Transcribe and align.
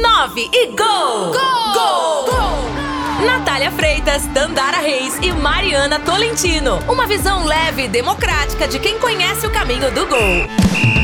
9 0.00 0.50
e 0.52 0.66
gol! 0.66 1.32
Gol! 1.32 1.72
Gol! 1.74 2.24
gol! 2.26 3.26
Natália 3.26 3.70
Freitas, 3.72 4.26
Dandara 4.26 4.78
Reis 4.78 5.18
e 5.20 5.32
Mariana 5.32 5.98
Tolentino. 5.98 6.78
Uma 6.88 7.06
visão 7.06 7.44
leve 7.44 7.84
e 7.84 7.88
democrática 7.88 8.68
de 8.68 8.78
quem 8.78 8.96
conhece 8.98 9.46
o 9.46 9.50
caminho 9.50 9.90
do 9.90 10.06
gol. 10.06 10.97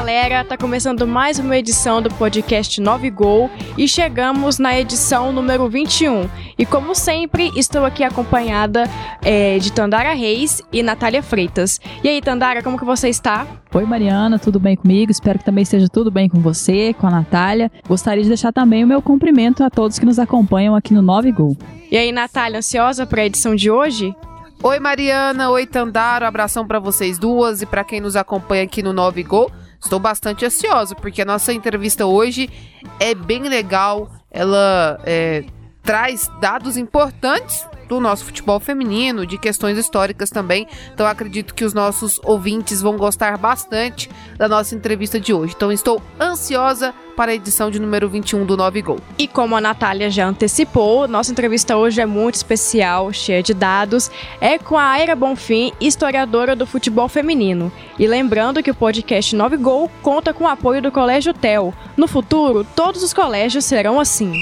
Galera, 0.00 0.42
tá 0.42 0.56
começando 0.56 1.06
mais 1.06 1.38
uma 1.38 1.58
edição 1.58 2.00
do 2.00 2.08
podcast 2.14 2.80
9 2.80 3.10
Gol 3.10 3.50
e 3.76 3.86
chegamos 3.86 4.58
na 4.58 4.80
edição 4.80 5.30
número 5.30 5.68
21. 5.68 6.26
E 6.56 6.64
como 6.64 6.94
sempre, 6.94 7.52
estou 7.54 7.84
aqui 7.84 8.02
acompanhada 8.02 8.84
é, 9.22 9.58
de 9.58 9.70
Tandara 9.70 10.14
Reis 10.14 10.62
e 10.72 10.82
Natália 10.82 11.22
Freitas. 11.22 11.78
E 12.02 12.08
aí, 12.08 12.22
Tandara, 12.22 12.62
como 12.62 12.78
que 12.78 12.84
você 12.84 13.10
está? 13.10 13.46
Oi, 13.74 13.84
Mariana, 13.84 14.38
tudo 14.38 14.58
bem 14.58 14.74
comigo? 14.74 15.12
Espero 15.12 15.38
que 15.38 15.44
também 15.44 15.64
esteja 15.64 15.86
tudo 15.86 16.10
bem 16.10 16.30
com 16.30 16.40
você, 16.40 16.94
com 16.94 17.06
a 17.06 17.10
Natália. 17.10 17.70
Gostaria 17.86 18.22
de 18.22 18.30
deixar 18.30 18.54
também 18.54 18.82
o 18.82 18.86
meu 18.86 19.02
cumprimento 19.02 19.62
a 19.62 19.68
todos 19.68 19.98
que 19.98 20.06
nos 20.06 20.18
acompanham 20.18 20.74
aqui 20.74 20.94
no 20.94 21.02
9 21.02 21.30
Gol. 21.30 21.58
E 21.90 21.98
aí, 21.98 22.10
Natália, 22.10 22.60
ansiosa 22.60 23.04
para 23.04 23.20
a 23.20 23.26
edição 23.26 23.54
de 23.54 23.70
hoje? 23.70 24.16
Oi, 24.62 24.80
Mariana. 24.80 25.50
Oi, 25.50 25.66
Tandara. 25.66 26.24
Um 26.24 26.28
abração 26.28 26.66
para 26.66 26.78
vocês 26.78 27.18
duas 27.18 27.60
e 27.60 27.66
para 27.66 27.84
quem 27.84 28.00
nos 28.00 28.16
acompanha 28.16 28.62
aqui 28.62 28.82
no 28.82 28.94
9 28.94 29.22
Gol. 29.24 29.50
Estou 29.82 29.98
bastante 29.98 30.44
ansiosa, 30.44 30.94
porque 30.94 31.22
a 31.22 31.24
nossa 31.24 31.52
entrevista 31.52 32.06
hoje 32.06 32.50
é 32.98 33.14
bem 33.14 33.42
legal. 33.42 34.10
Ela 34.30 35.00
é, 35.04 35.44
traz 35.90 36.30
dados 36.40 36.76
importantes 36.76 37.66
do 37.88 37.98
nosso 37.98 38.24
futebol 38.24 38.60
feminino, 38.60 39.26
de 39.26 39.36
questões 39.36 39.76
históricas 39.76 40.30
também. 40.30 40.68
Então 40.94 41.04
acredito 41.04 41.52
que 41.52 41.64
os 41.64 41.74
nossos 41.74 42.20
ouvintes 42.22 42.80
vão 42.80 42.96
gostar 42.96 43.36
bastante 43.36 44.08
da 44.38 44.48
nossa 44.48 44.76
entrevista 44.76 45.18
de 45.18 45.34
hoje. 45.34 45.52
Então 45.56 45.72
estou 45.72 46.00
ansiosa 46.20 46.94
para 47.16 47.32
a 47.32 47.34
edição 47.34 47.72
de 47.72 47.80
número 47.80 48.08
21 48.08 48.46
do 48.46 48.56
9 48.56 48.82
Gol. 48.82 49.00
E 49.18 49.26
como 49.26 49.56
a 49.56 49.60
Natália 49.60 50.08
já 50.08 50.28
antecipou, 50.28 51.08
nossa 51.08 51.32
entrevista 51.32 51.76
hoje 51.76 52.00
é 52.00 52.06
muito 52.06 52.36
especial, 52.36 53.12
cheia 53.12 53.42
de 53.42 53.52
dados. 53.52 54.12
É 54.40 54.60
com 54.60 54.78
a 54.78 54.84
Aira 54.84 55.16
Bonfim, 55.16 55.72
historiadora 55.80 56.54
do 56.54 56.68
futebol 56.68 57.08
feminino. 57.08 57.72
E 57.98 58.06
lembrando 58.06 58.62
que 58.62 58.70
o 58.70 58.76
podcast 58.76 59.34
9 59.34 59.56
Gol 59.56 59.90
conta 60.00 60.32
com 60.32 60.44
o 60.44 60.48
apoio 60.48 60.80
do 60.80 60.92
Colégio 60.92 61.34
TEL. 61.34 61.74
No 61.96 62.06
futuro, 62.06 62.64
todos 62.76 63.02
os 63.02 63.12
colégios 63.12 63.64
serão 63.64 63.98
assim. 63.98 64.32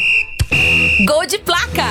Gol 0.50 1.26
de 1.26 1.38
placa! 1.38 1.84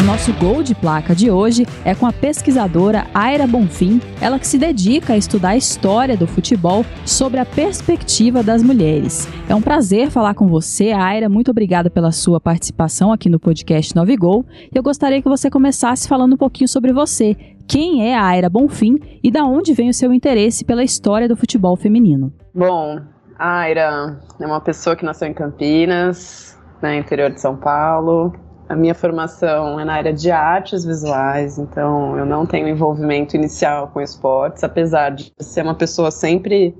O 0.00 0.04
nosso 0.04 0.32
gol 0.34 0.62
de 0.62 0.74
placa 0.74 1.14
de 1.14 1.30
hoje 1.30 1.66
é 1.84 1.94
com 1.94 2.06
a 2.06 2.12
pesquisadora 2.12 3.06
Aira 3.12 3.46
Bonfim, 3.46 4.00
ela 4.20 4.38
que 4.38 4.46
se 4.46 4.58
dedica 4.58 5.12
a 5.12 5.16
estudar 5.16 5.50
a 5.50 5.56
história 5.56 6.16
do 6.16 6.26
futebol 6.26 6.84
sobre 7.04 7.40
a 7.40 7.44
perspectiva 7.44 8.42
das 8.42 8.62
mulheres. 8.62 9.28
É 9.48 9.54
um 9.54 9.60
prazer 9.60 10.10
falar 10.10 10.34
com 10.34 10.46
você, 10.46 10.92
Aira. 10.92 11.28
Muito 11.28 11.50
obrigada 11.50 11.90
pela 11.90 12.12
sua 12.12 12.40
participação 12.40 13.12
aqui 13.12 13.28
no 13.28 13.40
podcast 13.40 13.94
9 13.94 14.16
Gol. 14.16 14.46
E 14.72 14.78
eu 14.78 14.82
gostaria 14.82 15.20
que 15.20 15.28
você 15.28 15.50
começasse 15.50 16.08
falando 16.08 16.34
um 16.34 16.38
pouquinho 16.38 16.68
sobre 16.68 16.92
você. 16.92 17.36
Quem 17.66 18.08
é 18.08 18.16
a 18.16 18.24
Aira 18.24 18.48
Bonfim 18.48 18.98
e 19.22 19.30
da 19.30 19.44
onde 19.44 19.74
vem 19.74 19.90
o 19.90 19.94
seu 19.94 20.12
interesse 20.12 20.64
pela 20.64 20.82
história 20.82 21.28
do 21.28 21.36
futebol 21.36 21.76
feminino? 21.76 22.32
Bom, 22.54 23.00
Aira 23.40 24.20
é 24.38 24.46
uma 24.46 24.60
pessoa 24.60 24.94
que 24.94 25.04
nasceu 25.04 25.26
em 25.26 25.32
Campinas, 25.32 26.58
né, 26.82 26.98
interior 26.98 27.30
de 27.30 27.40
São 27.40 27.56
Paulo, 27.56 28.32
a 28.70 28.76
minha 28.76 28.94
formação 28.94 29.80
é 29.80 29.84
na 29.84 29.94
área 29.94 30.12
de 30.12 30.30
artes 30.30 30.84
visuais, 30.84 31.58
então 31.58 32.16
eu 32.16 32.24
não 32.24 32.46
tenho 32.46 32.68
envolvimento 32.68 33.34
inicial 33.34 33.88
com 33.88 34.00
esportes, 34.00 34.62
apesar 34.62 35.10
de 35.10 35.32
ser 35.40 35.62
uma 35.62 35.74
pessoa 35.74 36.12
sempre 36.12 36.76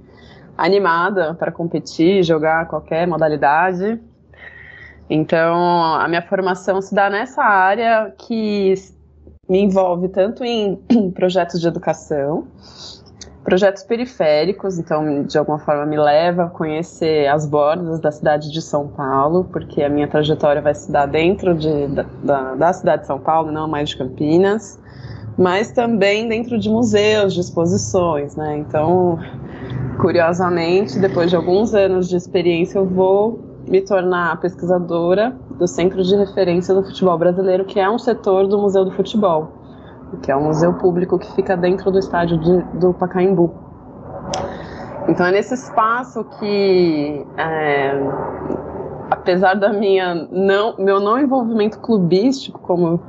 animada 0.56 1.34
para 1.34 1.50
competir, 1.50 2.22
jogar 2.22 2.68
qualquer 2.68 3.08
modalidade. 3.08 4.00
Então, 5.08 5.56
a 5.96 6.06
minha 6.06 6.22
formação 6.22 6.80
se 6.80 6.94
dá 6.94 7.10
nessa 7.10 7.42
área 7.42 8.14
que 8.16 8.74
me 9.48 9.58
envolve 9.58 10.08
tanto 10.10 10.44
em 10.44 10.76
projetos 11.10 11.60
de 11.60 11.66
educação, 11.66 12.46
projetos 13.42 13.82
periféricos, 13.82 14.78
então 14.78 15.22
de 15.22 15.38
alguma 15.38 15.58
forma 15.58 15.86
me 15.86 15.96
leva 15.96 16.44
a 16.44 16.48
conhecer 16.48 17.26
as 17.26 17.46
bordas 17.46 17.98
da 17.98 18.10
cidade 18.10 18.50
de 18.52 18.60
São 18.60 18.86
Paulo, 18.86 19.44
porque 19.50 19.82
a 19.82 19.88
minha 19.88 20.06
trajetória 20.06 20.60
vai 20.60 20.74
se 20.74 20.90
dar 20.92 21.06
dentro 21.06 21.54
de, 21.54 21.86
da, 22.22 22.54
da 22.54 22.72
cidade 22.72 23.02
de 23.02 23.06
São 23.06 23.18
Paulo, 23.18 23.50
não 23.50 23.66
mais 23.66 23.88
de 23.88 23.96
Campinas, 23.96 24.78
mas 25.38 25.72
também 25.72 26.28
dentro 26.28 26.58
de 26.58 26.68
museus, 26.68 27.32
de 27.32 27.40
exposições, 27.40 28.36
né? 28.36 28.58
Então, 28.58 29.18
curiosamente, 29.98 30.98
depois 30.98 31.30
de 31.30 31.36
alguns 31.36 31.74
anos 31.74 32.08
de 32.08 32.16
experiência, 32.16 32.78
eu 32.78 32.84
vou 32.84 33.40
me 33.66 33.80
tornar 33.80 34.38
pesquisadora 34.40 35.34
do 35.58 35.66
Centro 35.66 36.02
de 36.02 36.14
Referência 36.14 36.74
do 36.74 36.82
Futebol 36.82 37.16
Brasileiro, 37.16 37.64
que 37.64 37.80
é 37.80 37.88
um 37.88 37.98
setor 37.98 38.46
do 38.46 38.58
Museu 38.58 38.84
do 38.84 38.90
Futebol 38.90 39.59
que 40.18 40.30
é 40.30 40.36
um 40.36 40.44
museu 40.44 40.74
público 40.74 41.18
que 41.18 41.32
fica 41.34 41.56
dentro 41.56 41.90
do 41.90 41.98
estádio 41.98 42.38
de, 42.38 42.62
do 42.78 42.92
Pacaembu. 42.92 43.52
Então 45.08 45.26
é 45.26 45.32
nesse 45.32 45.54
espaço 45.54 46.24
que, 46.38 47.26
é, 47.36 47.92
apesar 49.10 49.54
da 49.54 49.72
minha 49.72 50.14
não, 50.30 50.76
meu 50.78 51.00
não 51.00 51.18
envolvimento 51.18 51.78
clubístico, 51.80 52.60
como 52.60 53.00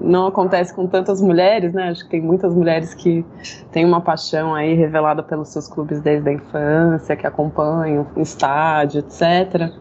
não 0.00 0.26
acontece 0.26 0.74
com 0.74 0.86
tantas 0.86 1.20
mulheres, 1.20 1.72
né? 1.72 1.90
Acho 1.90 2.04
que 2.04 2.10
tem 2.10 2.20
muitas 2.20 2.54
mulheres 2.54 2.94
que 2.94 3.24
têm 3.72 3.84
uma 3.84 4.00
paixão 4.00 4.54
aí 4.54 4.74
revelada 4.74 5.22
pelos 5.22 5.48
seus 5.48 5.68
clubes 5.68 6.00
desde 6.00 6.28
a 6.28 6.32
infância, 6.32 7.16
que 7.16 7.26
acompanham 7.26 8.06
estádio, 8.16 9.00
etc. 9.00 9.72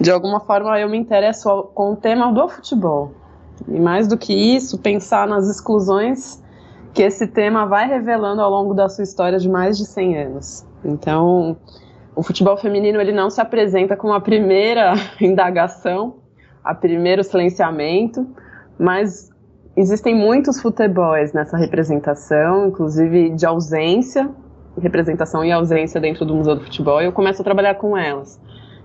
De 0.00 0.10
alguma 0.10 0.40
forma 0.40 0.78
eu 0.78 0.88
me 0.88 0.96
interesso 0.96 1.70
com 1.74 1.92
o 1.92 1.96
tema 1.96 2.32
do 2.32 2.48
futebol. 2.48 3.19
E 3.68 3.78
mais 3.78 4.08
do 4.08 4.16
que 4.16 4.32
isso, 4.32 4.78
pensar 4.78 5.26
nas 5.26 5.48
exclusões 5.48 6.42
que 6.92 7.02
esse 7.02 7.26
tema 7.26 7.66
vai 7.66 7.86
revelando 7.86 8.42
ao 8.42 8.50
longo 8.50 8.74
da 8.74 8.88
sua 8.88 9.04
história 9.04 9.38
de 9.38 9.48
mais 9.48 9.78
de 9.78 9.86
100 9.86 10.18
anos. 10.18 10.66
Então, 10.84 11.56
o 12.14 12.22
futebol 12.22 12.56
feminino 12.56 13.00
ele 13.00 13.12
não 13.12 13.30
se 13.30 13.40
apresenta 13.40 13.96
como 13.96 14.12
a 14.12 14.20
primeira 14.20 14.94
indagação, 15.20 16.16
a 16.64 16.74
primeiro 16.74 17.22
silenciamento, 17.22 18.26
mas 18.78 19.30
existem 19.76 20.14
muitos 20.14 20.60
futebols 20.60 21.32
nessa 21.32 21.56
representação, 21.56 22.68
inclusive 22.68 23.30
de 23.30 23.46
ausência, 23.46 24.28
representação 24.80 25.44
e 25.44 25.52
ausência 25.52 26.00
dentro 26.00 26.24
do 26.24 26.34
Museu 26.34 26.56
do 26.56 26.62
Futebol, 26.62 27.00
e 27.00 27.04
eu 27.04 27.12
começo 27.12 27.40
a 27.40 27.44
trabalhar 27.44 27.74
com 27.74 27.96
elas. 27.96 28.40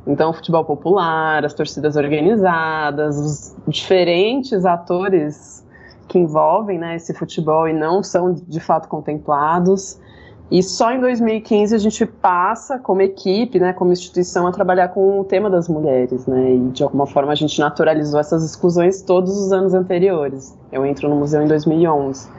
Então, 0.07 0.29
o 0.29 0.33
futebol 0.33 0.63
popular, 0.63 1.43
as 1.43 1.53
torcidas 1.53 1.95
organizadas, 1.95 3.17
os 3.17 3.55
diferentes 3.67 4.65
atores 4.65 5.65
que 6.07 6.19
envolvem 6.19 6.77
né, 6.77 6.95
esse 6.95 7.13
futebol 7.13 7.67
e 7.67 7.73
não 7.73 8.03
são 8.03 8.33
de 8.33 8.59
fato 8.59 8.87
contemplados. 8.87 9.99
E 10.51 10.61
só 10.61 10.91
em 10.91 10.99
2015 10.99 11.73
a 11.73 11.79
gente 11.79 12.05
passa, 12.05 12.77
como 12.77 13.01
equipe, 13.01 13.59
né, 13.59 13.73
como 13.73 13.91
instituição, 13.91 14.45
a 14.45 14.51
trabalhar 14.51 14.89
com 14.89 15.19
o 15.19 15.23
tema 15.23 15.49
das 15.49 15.67
mulheres, 15.67 16.27
né, 16.27 16.53
e 16.53 16.59
de 16.69 16.83
alguma 16.83 17.07
forma 17.07 17.31
a 17.31 17.35
gente 17.35 17.59
naturalizou 17.59 18.19
essas 18.19 18.43
exclusões 18.45 19.01
todos 19.01 19.35
os 19.35 19.51
anos 19.51 19.73
anteriores. 19.73 20.55
Eu 20.71 20.85
entro 20.85 21.09
no 21.09 21.15
museu 21.15 21.41
em 21.41 21.47
2011. 21.47 22.29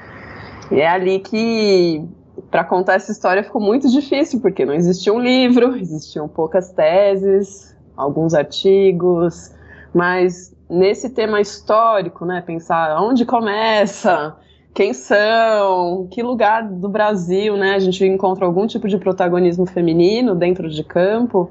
E 0.71 0.81
é 0.81 0.88
ali 0.88 1.19
que 1.19 2.09
para 2.51 2.65
contar 2.65 2.95
essa 2.95 3.12
história 3.12 3.43
ficou 3.43 3.61
muito 3.61 3.89
difícil, 3.91 4.41
porque 4.41 4.65
não 4.65 4.75
existia 4.75 5.12
um 5.12 5.19
livro, 5.19 5.77
existiam 5.77 6.29
poucas 6.29 6.73
teses, 6.73 7.77
alguns 7.97 8.34
artigos, 8.34 9.53
mas 9.95 10.55
nesse 10.69 11.11
tema 11.11 11.41
histórico, 11.41 12.25
né, 12.25 12.43
pensar 12.45 13.01
onde 13.01 13.25
começa, 13.25 14.37
quem 14.75 14.93
são, 14.93 16.06
que 16.11 16.23
lugar 16.23 16.69
do 16.69 16.89
Brasil, 16.89 17.56
né, 17.56 17.75
a 17.75 17.79
gente 17.79 18.05
encontra 18.05 18.44
algum 18.44 18.67
tipo 18.67 18.88
de 18.88 18.99
protagonismo 18.99 19.67
feminino 19.67 20.35
dentro 20.35 20.69
de 20.69 20.85
campo, 20.85 21.50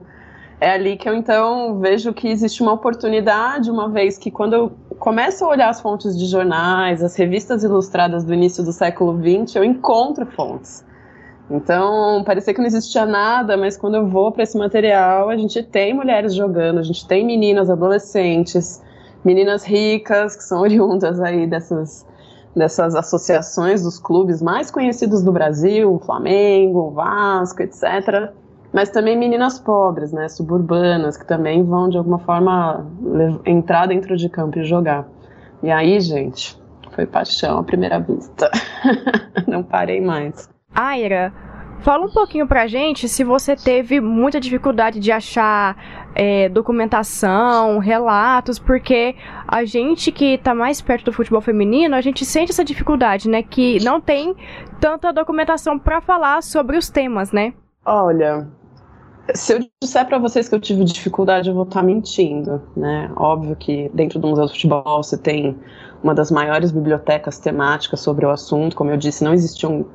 é 0.59 0.69
ali 0.69 0.95
que 0.95 1.09
eu 1.09 1.13
então 1.13 1.79
vejo 1.79 2.13
que 2.13 2.27
existe 2.27 2.61
uma 2.61 2.73
oportunidade, 2.73 3.69
uma 3.69 3.89
vez 3.89 4.17
que 4.17 4.31
quando 4.31 4.53
eu 4.53 4.71
começo 4.99 5.43
a 5.43 5.49
olhar 5.49 5.69
as 5.69 5.81
fontes 5.81 6.17
de 6.17 6.25
jornais, 6.25 7.03
as 7.03 7.15
revistas 7.15 7.63
ilustradas 7.63 8.23
do 8.23 8.33
início 8.33 8.63
do 8.63 8.71
século 8.71 9.19
XX, 9.19 9.57
eu 9.57 9.63
encontro 9.63 10.25
fontes. 10.25 10.85
Então, 11.49 12.23
parecia 12.23 12.53
que 12.53 12.59
não 12.59 12.67
existia 12.67 13.05
nada, 13.05 13.55
mas 13.55 13.77
quando 13.77 13.95
eu 13.95 14.07
vou 14.07 14.31
para 14.31 14.43
esse 14.43 14.57
material, 14.57 15.29
a 15.29 15.37
gente 15.37 15.61
tem 15.61 15.93
mulheres 15.93 16.33
jogando, 16.33 16.79
a 16.79 16.83
gente 16.83 17.07
tem 17.07 17.25
meninas, 17.25 17.69
adolescentes, 17.69 18.83
meninas 19.23 19.63
ricas, 19.63 20.35
que 20.35 20.43
são 20.43 20.61
oriundas 20.61 21.21
aí 21.21 21.45
dessas, 21.45 22.05
dessas 22.55 22.95
associações 22.95 23.83
dos 23.83 23.99
clubes 23.99 24.41
mais 24.41 24.71
conhecidos 24.71 25.21
do 25.21 25.31
Brasil, 25.31 26.01
Flamengo, 26.03 26.91
Vasco, 26.91 27.61
etc 27.61 28.33
mas 28.75 28.89
também 28.89 29.17
meninas 29.17 29.57
pobres, 29.57 30.11
né, 30.11 30.27
suburbanas, 30.27 31.15
que 31.15 31.25
também 31.25 31.63
vão 31.63 31.87
de 31.87 31.97
alguma 31.97 32.19
forma 32.19 32.85
entrar 33.45 33.85
dentro 33.85 34.17
de 34.17 34.27
campo 34.27 34.59
e 34.59 34.65
jogar. 34.65 35.07
E 35.63 35.71
aí, 35.71 35.97
gente, 36.01 36.61
foi 36.91 37.05
paixão 37.05 37.59
à 37.59 37.63
primeira 37.63 38.01
vista. 38.01 38.51
Não 39.47 39.63
parei 39.63 40.01
mais. 40.01 40.49
Aira, 40.75 41.33
fala 41.79 42.05
um 42.05 42.09
pouquinho 42.09 42.45
pra 42.47 42.67
gente 42.67 43.07
se 43.07 43.23
você 43.23 43.55
teve 43.55 44.01
muita 44.01 44.39
dificuldade 44.39 44.99
de 44.99 45.11
achar 45.11 45.77
é, 46.13 46.49
documentação, 46.49 47.79
relatos, 47.79 48.59
porque 48.59 49.15
a 49.47 49.63
gente 49.65 50.11
que 50.11 50.37
tá 50.37 50.53
mais 50.53 50.81
perto 50.81 51.05
do 51.05 51.13
futebol 51.13 51.41
feminino, 51.41 51.95
a 51.95 52.01
gente 52.01 52.25
sente 52.25 52.51
essa 52.51 52.63
dificuldade, 52.63 53.29
né? 53.29 53.41
Que 53.41 53.83
não 53.83 54.01
tem 54.01 54.35
tanta 54.79 55.13
documentação 55.13 55.79
para 55.79 56.01
falar 56.01 56.43
sobre 56.43 56.77
os 56.77 56.89
temas, 56.89 57.31
né? 57.31 57.53
Olha, 57.85 58.47
se 59.33 59.53
eu 59.53 59.59
disser 59.81 60.05
para 60.05 60.17
vocês 60.17 60.47
que 60.47 60.55
eu 60.55 60.59
tive 60.59 60.83
dificuldade, 60.83 61.49
eu 61.49 61.55
vou 61.55 61.63
estar 61.63 61.79
tá 61.79 61.85
mentindo, 61.85 62.61
né? 62.75 63.11
Óbvio 63.15 63.55
que 63.55 63.89
dentro 63.93 64.19
do 64.19 64.27
Museu 64.27 64.45
do 64.45 64.51
Futebol 64.51 65.03
você 65.03 65.17
tem 65.17 65.57
uma 66.03 66.13
das 66.13 66.29
maiores 66.29 66.71
bibliotecas 66.71 67.39
temáticas 67.39 67.99
sobre 67.99 68.25
o 68.25 68.29
assunto. 68.29 68.75
Como 68.75 68.91
eu 68.91 68.97
disse, 68.97 69.23
não 69.23 69.33
existiam 69.33 69.85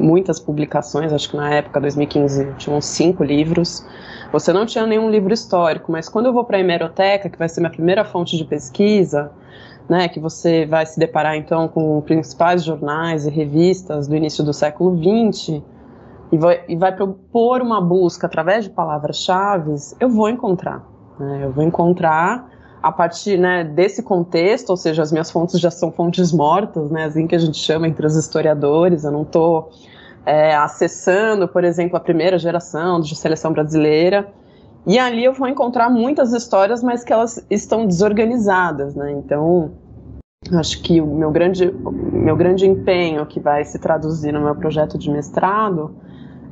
muitas 0.00 0.40
publicações, 0.40 1.12
acho 1.12 1.30
que 1.30 1.36
na 1.36 1.50
época, 1.50 1.80
2015, 1.80 2.54
tinham 2.58 2.80
cinco 2.80 3.22
livros. 3.22 3.84
Você 4.32 4.52
não 4.52 4.64
tinha 4.64 4.86
nenhum 4.86 5.10
livro 5.10 5.32
histórico, 5.32 5.92
mas 5.92 6.08
quando 6.08 6.26
eu 6.26 6.32
vou 6.32 6.44
para 6.44 6.56
a 6.56 6.60
hemeroteca, 6.60 7.28
que 7.28 7.38
vai 7.38 7.48
ser 7.48 7.60
minha 7.60 7.70
primeira 7.70 8.04
fonte 8.04 8.36
de 8.36 8.44
pesquisa, 8.44 9.30
né, 9.88 10.08
que 10.08 10.20
você 10.20 10.64
vai 10.66 10.86
se 10.86 10.98
deparar 10.98 11.36
então 11.36 11.66
com 11.66 12.00
principais 12.02 12.62
jornais 12.62 13.26
e 13.26 13.30
revistas 13.30 14.06
do 14.06 14.14
início 14.14 14.44
do 14.44 14.52
século 14.52 14.96
XX, 14.96 15.60
e 16.32 16.38
vai, 16.38 16.60
e 16.68 16.76
vai 16.76 16.94
propor 16.94 17.60
uma 17.60 17.80
busca 17.80 18.28
através 18.28 18.64
de 18.64 18.70
palavras-chave, 18.70 19.74
eu 19.98 20.08
vou 20.08 20.28
encontrar. 20.28 20.86
Né, 21.18 21.40
eu 21.42 21.52
vou 21.52 21.64
encontrar 21.64 22.48
a 22.82 22.90
partir 22.90 23.36
né, 23.36 23.62
desse 23.64 24.02
contexto, 24.02 24.70
ou 24.70 24.76
seja, 24.76 25.02
as 25.02 25.12
minhas 25.12 25.30
fontes 25.30 25.60
já 25.60 25.70
são 25.70 25.90
fontes 25.90 26.32
mortas, 26.32 26.90
né, 26.90 27.04
assim 27.04 27.26
que 27.26 27.34
a 27.34 27.38
gente 27.38 27.58
chama 27.58 27.86
entre 27.86 28.06
os 28.06 28.16
historiadores, 28.16 29.04
eu 29.04 29.10
não 29.10 29.22
estou 29.22 29.70
é, 30.24 30.54
acessando, 30.54 31.48
por 31.48 31.64
exemplo, 31.64 31.96
a 31.96 32.00
primeira 32.00 32.38
geração 32.38 33.00
de 33.00 33.14
seleção 33.16 33.52
brasileira, 33.52 34.28
e 34.86 34.98
ali 34.98 35.24
eu 35.24 35.32
vou 35.32 35.46
encontrar 35.48 35.90
muitas 35.90 36.32
histórias, 36.32 36.82
mas 36.82 37.04
que 37.04 37.12
elas 37.12 37.44
estão 37.50 37.86
desorganizadas, 37.86 38.94
né, 38.94 39.12
então 39.12 39.72
acho 40.52 40.82
que 40.82 41.00
o 41.00 41.06
meu 41.06 41.30
grande, 41.30 41.70
meu 42.12 42.36
grande 42.36 42.66
empenho 42.66 43.24
que 43.26 43.38
vai 43.38 43.64
se 43.64 43.78
traduzir 43.78 44.32
no 44.32 44.40
meu 44.40 44.54
projeto 44.54 44.98
de 44.98 45.10
mestrado 45.10 45.94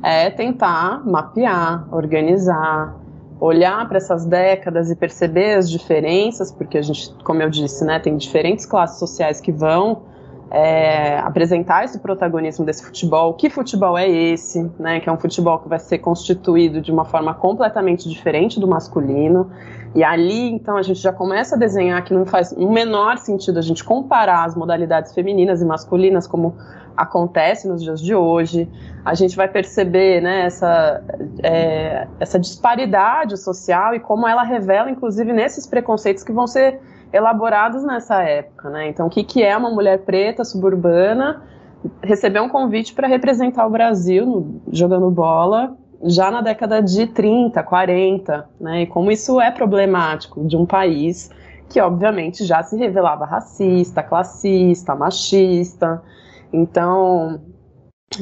é 0.03 0.29
tentar 0.29 1.05
mapear, 1.05 1.87
organizar, 1.91 2.95
olhar 3.39 3.87
para 3.87 3.97
essas 3.97 4.25
décadas 4.25 4.91
e 4.91 4.95
perceber 4.95 5.55
as 5.55 5.69
diferenças, 5.69 6.51
porque 6.51 6.77
a 6.77 6.81
gente, 6.81 7.13
como 7.23 7.41
eu 7.41 7.49
disse, 7.49 7.85
né, 7.85 7.99
tem 7.99 8.17
diferentes 8.17 8.65
classes 8.65 8.99
sociais 8.99 9.39
que 9.39 9.51
vão 9.51 10.03
é, 10.51 11.19
apresentar 11.19 11.85
esse 11.85 11.99
protagonismo 11.99 12.65
desse 12.65 12.83
futebol. 12.83 13.33
Que 13.33 13.49
futebol 13.49 13.97
é 13.97 14.09
esse? 14.09 14.69
Né, 14.79 14.99
que 14.99 15.07
é 15.07 15.11
um 15.11 15.17
futebol 15.17 15.59
que 15.59 15.69
vai 15.69 15.79
ser 15.79 15.99
constituído 15.99 16.81
de 16.81 16.91
uma 16.91 17.05
forma 17.05 17.33
completamente 17.33 18.09
diferente 18.09 18.59
do 18.59 18.67
masculino. 18.67 19.51
E 19.95 20.03
ali, 20.03 20.51
então, 20.51 20.77
a 20.77 20.81
gente 20.81 20.99
já 20.99 21.11
começa 21.11 21.55
a 21.55 21.57
desenhar 21.57 22.03
que 22.03 22.13
não 22.13 22.25
faz 22.25 22.51
o 22.51 22.71
menor 22.71 23.17
sentido 23.17 23.57
a 23.57 23.61
gente 23.61 23.83
comparar 23.83 24.45
as 24.45 24.55
modalidades 24.55 25.13
femininas 25.13 25.61
e 25.61 25.65
masculinas 25.65 26.27
como 26.27 26.55
acontece 26.95 27.67
nos 27.67 27.81
dias 27.81 28.01
de 28.01 28.13
hoje. 28.13 28.69
A 29.05 29.13
gente 29.15 29.35
vai 29.35 29.47
perceber 29.47 30.21
né, 30.21 30.45
essa, 30.45 31.01
é, 31.41 32.07
essa 32.19 32.39
disparidade 32.39 33.37
social 33.37 33.95
e 33.95 33.99
como 33.99 34.27
ela 34.27 34.43
revela, 34.43 34.91
inclusive, 34.91 35.31
nesses 35.31 35.65
preconceitos 35.65 36.23
que 36.23 36.31
vão 36.31 36.45
ser 36.45 36.79
elaborados 37.11 37.83
nessa 37.83 38.21
época. 38.23 38.69
Né? 38.69 38.87
Então, 38.89 39.07
o 39.07 39.09
que, 39.09 39.23
que 39.23 39.43
é 39.43 39.55
uma 39.55 39.69
mulher 39.69 39.99
preta, 39.99 40.43
suburbana, 40.43 41.43
receber 42.03 42.41
um 42.41 42.49
convite 42.49 42.93
para 42.93 43.07
representar 43.07 43.65
o 43.65 43.69
Brasil 43.69 44.25
no, 44.25 44.61
jogando 44.71 45.09
bola 45.09 45.77
já 46.03 46.31
na 46.31 46.41
década 46.41 46.81
de 46.81 47.07
30, 47.07 47.61
40, 47.61 48.49
né? 48.59 48.83
E 48.83 48.87
como 48.87 49.11
isso 49.11 49.39
é 49.41 49.51
problemático 49.51 50.45
de 50.47 50.55
um 50.55 50.65
país 50.65 51.29
que, 51.67 51.79
obviamente, 51.79 52.45
já 52.45 52.63
se 52.63 52.77
revelava 52.77 53.25
racista, 53.25 54.01
classista, 54.01 54.95
machista. 54.95 56.01
Então, 56.51 57.41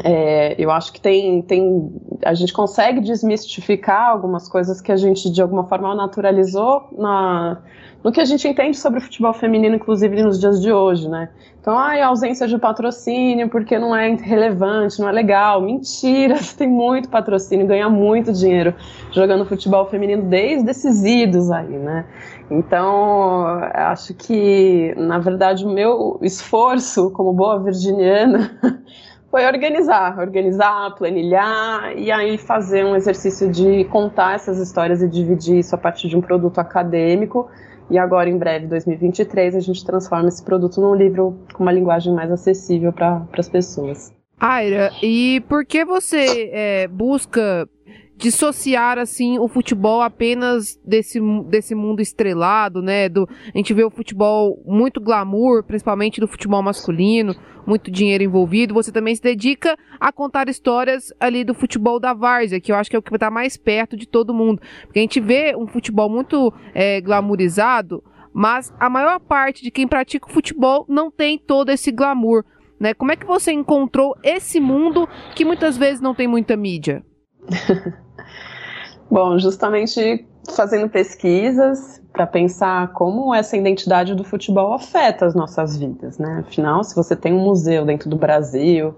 é, 0.04 0.56
eu 0.62 0.70
acho 0.70 0.92
que 0.92 1.00
tem, 1.00 1.42
tem, 1.42 1.92
a 2.26 2.34
gente 2.34 2.52
consegue 2.52 3.00
desmistificar 3.00 4.10
algumas 4.10 4.50
coisas 4.50 4.82
que 4.82 4.92
a 4.92 4.98
gente 4.98 5.32
de 5.32 5.42
alguma 5.42 5.64
forma 5.64 5.96
naturalizou 5.96 6.90
na, 6.98 7.62
no 8.04 8.12
que 8.12 8.20
a 8.20 8.26
gente 8.26 8.46
entende 8.48 8.78
sobre 8.78 9.00
o 9.00 9.02
futebol 9.02 9.34
feminino, 9.34 9.76
inclusive 9.76 10.22
nos 10.22 10.40
dias 10.40 10.62
de 10.62 10.72
hoje, 10.72 11.08
né? 11.08 11.30
Então, 11.60 11.78
ai, 11.78 12.02
a 12.02 12.08
ausência 12.08 12.48
de 12.48 12.58
patrocínio 12.58 13.50
porque 13.50 13.78
não 13.78 13.96
é 13.96 14.14
relevante, 14.16 15.00
não 15.00 15.10
é 15.10 15.12
legal. 15.12 15.62
Mentira, 15.62 16.36
você 16.42 16.58
tem 16.58 16.68
muito 16.68 17.10
patrocínio, 17.10 17.66
ganha 17.66 17.90
muito 17.90 18.32
dinheiro 18.32 18.76
jogando 19.12 19.46
futebol 19.46 19.86
feminino 19.86 20.24
desde 20.24 20.70
esses 20.70 21.04
idos 21.04 21.50
aí, 21.50 21.78
né? 21.78 22.06
Então, 22.50 23.46
acho 23.74 24.14
que, 24.14 24.94
na 24.98 25.20
verdade, 25.20 25.66
o 25.66 25.70
meu 25.70 26.18
esforço 26.22 27.10
como 27.12 27.34
boa 27.34 27.62
virginiana 27.62 28.58
foi 29.30 29.46
organizar, 29.46 30.18
organizar, 30.20 30.96
planilhar 30.96 31.94
e 31.98 32.12
aí 32.12 32.38
fazer 32.38 32.86
um 32.86 32.96
exercício 32.96 33.50
de 33.52 33.84
contar 33.86 34.36
essas 34.36 34.58
histórias 34.60 35.02
e 35.02 35.08
dividir 35.08 35.60
isso 35.60 35.76
a 35.76 35.78
partir 35.78 36.08
de 36.08 36.16
um 36.16 36.22
produto 36.22 36.60
acadêmico. 36.60 37.50
E 37.90 37.98
agora, 37.98 38.30
em 38.30 38.38
breve, 38.38 38.68
2023, 38.68 39.56
a 39.56 39.60
gente 39.60 39.86
transforma 39.86 40.28
esse 40.28 40.44
produto 40.44 40.82
num 40.82 40.94
livro 40.94 41.40
com 41.54 41.64
uma 41.64 41.72
linguagem 41.72 42.14
mais 42.14 42.32
acessível 42.32 42.92
para 42.92 43.26
as 43.38 43.48
pessoas. 43.48 44.14
Aira, 44.40 44.92
e 45.02 45.42
por 45.48 45.66
que 45.66 45.84
você 45.84 46.50
é, 46.54 46.88
busca 46.88 47.68
dissociar 48.18 48.98
assim 48.98 49.38
o 49.38 49.48
futebol 49.48 50.02
apenas 50.02 50.80
desse, 50.84 51.20
desse 51.48 51.76
mundo 51.76 52.02
estrelado, 52.02 52.82
né? 52.82 53.08
Do, 53.08 53.30
a 53.54 53.58
gente 53.58 53.74
vê 53.74 53.84
o 53.84 53.92
futebol 53.92 54.62
muito 54.66 55.00
glamour, 55.00 55.64
principalmente 55.64 56.20
do 56.20 56.28
futebol 56.28 56.64
masculino, 56.64 57.36
muito 57.66 57.92
dinheiro 57.92 58.24
envolvido. 58.24 58.74
Você 58.74 58.92
também 58.92 59.14
se 59.14 59.22
dedica 59.22 59.78
a 60.00 60.12
contar 60.12 60.50
histórias 60.50 61.14
ali 61.20 61.44
do 61.44 61.54
futebol 61.54 62.00
da 62.00 62.14
várzea, 62.14 62.60
que 62.60 62.72
eu 62.72 62.76
acho 62.76 62.90
que 62.90 62.96
é 62.96 63.00
o 63.00 63.04
que 63.04 63.14
está 63.14 63.30
mais 63.30 63.56
perto 63.56 63.96
de 63.96 64.08
todo 64.08 64.34
mundo. 64.34 64.62
Porque 64.82 64.98
a 64.98 65.04
gente 65.04 65.20
vê 65.20 65.56
um 65.56 65.68
futebol 65.68 66.10
muito 66.10 66.52
é, 66.74 67.00
glamourizado, 67.00 68.04
mas 68.34 68.74
a 68.80 68.90
maior 68.90 69.20
parte 69.20 69.62
de 69.62 69.70
quem 69.70 69.88
pratica 69.88 70.28
o 70.28 70.34
futebol 70.34 70.86
não 70.90 71.12
tem 71.12 71.38
todo 71.38 71.70
esse 71.70 71.92
glamour. 71.92 72.44
Né? 72.80 72.96
Como 72.96 73.12
é 73.12 73.16
que 73.16 73.26
você 73.26 73.52
encontrou 73.52 74.16
esse 74.24 74.60
mundo 74.60 75.08
que 75.36 75.46
muitas 75.46 75.78
vezes 75.78 76.02
não 76.02 76.16
tem 76.16 76.28
muita 76.28 76.58
mídia? 76.58 77.04
Bom, 79.10 79.38
justamente 79.40 80.28
fazendo 80.56 80.90
pesquisas 80.90 82.02
para 82.12 82.26
pensar 82.26 82.94
como 82.94 83.34
essa 83.34 83.56
identidade 83.56 84.16
do 84.16 84.24
futebol 84.24 84.74
afeta 84.74 85.26
as 85.26 85.36
nossas 85.36 85.78
vidas, 85.78 86.18
né? 86.18 86.44
Afinal, 86.48 86.84
se 86.84 86.96
você 86.96 87.16
tem 87.16 87.34
um 87.34 87.40
museu 87.40 87.86
dentro 87.86 88.10
do 88.10 88.18
Brasil 88.18 88.96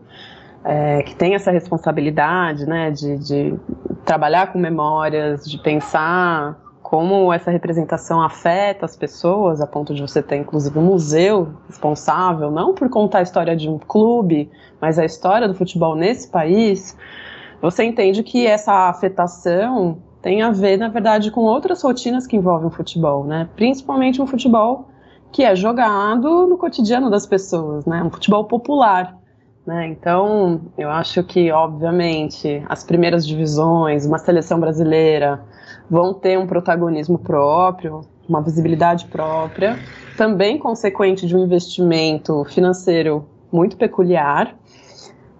é, 0.63 1.03
que 1.03 1.15
tem 1.15 1.36
essa 1.36 1.51
responsabilidade, 1.51 2.65
né, 2.65 2.91
de, 2.91 3.18
de 3.18 3.60
trabalhar 4.06 4.51
com 4.51 4.60
memórias, 4.60 5.46
de 5.46 5.58
pensar 5.58 6.60
como 6.82 7.32
essa 7.32 7.51
representação 7.51 8.22
afeta 8.22 8.86
as 8.86 8.96
pessoas, 8.96 9.62
a 9.62 9.68
ponto 9.68 9.94
de 9.94 10.01
você 10.01 10.24
ter 10.24 10.38
inclusive 10.38 10.77
um 10.79 10.84
museu 10.84 11.53
responsável, 11.68 12.50
não 12.50 12.74
por 12.74 12.89
contar 12.89 13.20
a 13.20 13.22
história 13.22 13.56
de 13.56 13.70
um 13.70 13.77
clube, 13.77 14.50
mas 14.82 14.98
a 14.98 15.06
história 15.06 15.48
do 15.48 15.53
futebol 15.53 15.96
nesse 15.96 16.27
país 16.27 16.98
você 17.61 17.83
entende 17.83 18.23
que 18.23 18.45
essa 18.45 18.89
afetação 18.89 19.97
tem 20.21 20.41
a 20.41 20.51
ver, 20.51 20.77
na 20.77 20.89
verdade, 20.89 21.31
com 21.31 21.41
outras 21.41 21.81
rotinas 21.81 22.27
que 22.27 22.35
envolvem 22.35 22.67
o 22.67 22.71
futebol, 22.71 23.23
né? 23.23 23.47
Principalmente 23.55 24.21
um 24.21 24.27
futebol 24.27 24.89
que 25.31 25.43
é 25.43 25.55
jogado 25.55 26.47
no 26.47 26.57
cotidiano 26.57 27.09
das 27.09 27.25
pessoas, 27.25 27.85
né? 27.85 28.03
Um 28.03 28.09
futebol 28.09 28.45
popular. 28.45 29.17
Né? 29.65 29.87
Então, 29.87 30.61
eu 30.77 30.89
acho 30.89 31.23
que, 31.23 31.51
obviamente, 31.51 32.63
as 32.67 32.83
primeiras 32.83 33.25
divisões, 33.27 34.05
uma 34.05 34.17
seleção 34.17 34.59
brasileira, 34.59 35.41
vão 35.89 36.13
ter 36.13 36.39
um 36.39 36.47
protagonismo 36.47 37.19
próprio, 37.19 38.01
uma 38.27 38.41
visibilidade 38.41 39.05
própria, 39.05 39.77
também 40.17 40.57
consequente 40.57 41.27
de 41.27 41.35
um 41.35 41.43
investimento 41.43 42.43
financeiro 42.45 43.25
muito 43.51 43.77
peculiar, 43.77 44.55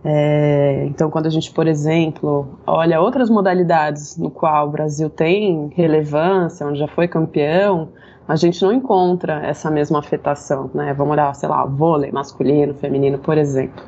é, 0.04 0.86
então, 0.86 1.10
quando 1.10 1.26
a 1.26 1.30
gente, 1.30 1.52
por 1.52 1.68
exemplo, 1.68 2.60
olha 2.66 3.02
outras 3.02 3.30
modalidades 3.30 4.18
no 4.18 4.32
qual 4.32 4.68
o 4.68 4.72
Brasil 4.72 5.10
tem 5.10 5.72
relevância, 5.76 6.66
onde 6.66 6.80
já 6.80 6.88
foi 6.88 7.08
campeão, 7.08 7.90
a 8.28 8.36
gente 8.36 8.62
não 8.62 8.72
encontra 8.72 9.46
essa 9.46 9.70
mesma 9.70 10.00
afetação, 10.00 10.70
né? 10.74 10.94
Vamos 10.94 11.14
olhar, 11.14 11.34
sei 11.36 11.50
lá, 11.50 11.66
vôlei 11.66 12.12
masculino, 12.12 12.74
feminino, 12.76 13.18
por 13.18 13.38
exemplo. 13.38 13.84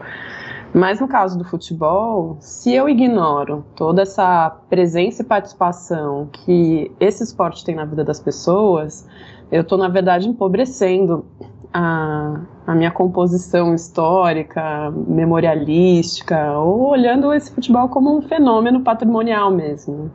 Mas 0.74 1.00
no 1.00 1.08
caso 1.08 1.38
do 1.38 1.44
futebol, 1.44 2.38
se 2.40 2.74
eu 2.74 2.90
ignoro 2.90 3.64
toda 3.76 4.02
essa 4.02 4.50
presença 4.70 5.22
e 5.22 5.26
participação 5.26 6.30
que 6.32 6.92
esse 7.00 7.24
esporte 7.24 7.64
tem 7.64 7.76
na 7.76 7.86
vida 7.86 8.04
das 8.04 8.20
pessoas, 8.20 9.08
eu 9.52 9.62
estou, 9.62 9.78
na 9.78 9.90
verdade, 9.90 10.28
empobrecendo 10.28 11.26
a, 11.74 12.40
a 12.66 12.76
minha 12.76 12.92
composição 12.92 13.74
histórica, 13.74 14.92
memorialística, 15.08 16.58
ou 16.60 16.90
olhando 16.90 17.34
esse 17.34 17.52
futebol 17.52 17.90
como 17.90 18.16
um 18.16 18.22
fenômeno 18.22 18.82
patrimonial 18.82 19.52
mesmo. 19.52 20.12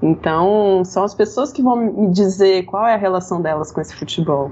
Então, 0.00 0.84
são 0.84 1.02
as 1.02 1.12
pessoas 1.12 1.52
que 1.52 1.60
vão 1.60 1.76
me 1.76 2.10
dizer 2.10 2.64
qual 2.64 2.86
é 2.86 2.94
a 2.94 2.96
relação 2.96 3.42
delas 3.42 3.72
com 3.72 3.80
esse 3.80 3.94
futebol. 3.94 4.50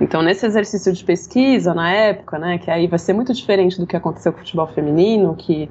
Então, 0.00 0.20
nesse 0.22 0.44
exercício 0.44 0.92
de 0.92 1.02
pesquisa, 1.02 1.72
na 1.72 1.90
época, 1.90 2.38
né, 2.38 2.58
que 2.58 2.70
aí 2.70 2.86
vai 2.86 2.98
ser 2.98 3.14
muito 3.14 3.32
diferente 3.32 3.80
do 3.80 3.86
que 3.86 3.96
aconteceu 3.96 4.32
com 4.32 4.38
o 4.38 4.40
futebol 4.42 4.66
feminino, 4.66 5.34
que 5.34 5.70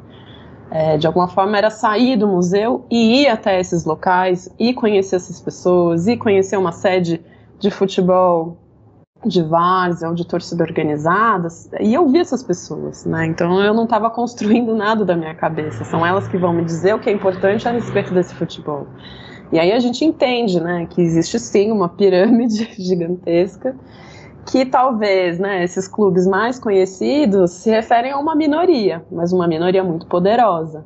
é, 0.72 0.98
de 0.98 1.05
alguma 1.05 1.27
forma 1.27 1.58
era 1.58 1.70
sair 1.70 2.15
do 2.15 2.27
museu 2.27 2.86
e 2.89 3.22
ir 3.22 3.27
até 3.27 3.60
esses 3.60 3.86
locais, 3.86 4.50
e 4.58 4.74
conhecer 4.74 5.17
essas 5.17 5.39
pessoas, 5.39 6.08
e 6.08 6.17
conhecer 6.17 6.58
uma 6.58 6.72
sede 6.72 7.22
de 7.60 7.70
futebol 7.70 8.58
de 9.25 9.43
várzea 9.43 10.09
ou 10.09 10.15
de 10.15 10.25
torcida 10.25 10.63
organizada, 10.63 11.47
e 11.79 11.93
eu 11.93 12.07
vi 12.07 12.19
essas 12.19 12.41
pessoas, 12.41 13.05
né? 13.05 13.27
Então 13.27 13.61
eu 13.61 13.73
não 13.73 13.83
estava 13.83 14.09
construindo 14.09 14.73
nada 14.75 15.05
da 15.05 15.15
minha 15.15 15.35
cabeça, 15.35 15.83
são 15.83 16.05
elas 16.05 16.27
que 16.27 16.37
vão 16.37 16.53
me 16.53 16.65
dizer 16.65 16.95
o 16.95 16.99
que 16.99 17.09
é 17.09 17.13
importante 17.13 17.67
a 17.67 17.71
respeito 17.71 18.13
desse 18.13 18.33
futebol. 18.33 18.87
E 19.51 19.59
aí 19.59 19.71
a 19.71 19.79
gente 19.79 20.05
entende, 20.05 20.61
né, 20.61 20.87
que 20.89 21.01
existe 21.01 21.37
sim 21.37 21.71
uma 21.71 21.89
pirâmide 21.89 22.69
gigantesca 22.81 23.75
que 24.45 24.65
talvez, 24.65 25.37
né, 25.37 25.63
esses 25.63 25.87
clubes 25.87 26.25
mais 26.25 26.57
conhecidos 26.57 27.51
se 27.51 27.69
referem 27.69 28.11
a 28.11 28.17
uma 28.17 28.35
minoria, 28.35 29.05
mas 29.11 29.31
uma 29.31 29.47
minoria 29.47 29.83
muito 29.83 30.07
poderosa. 30.07 30.83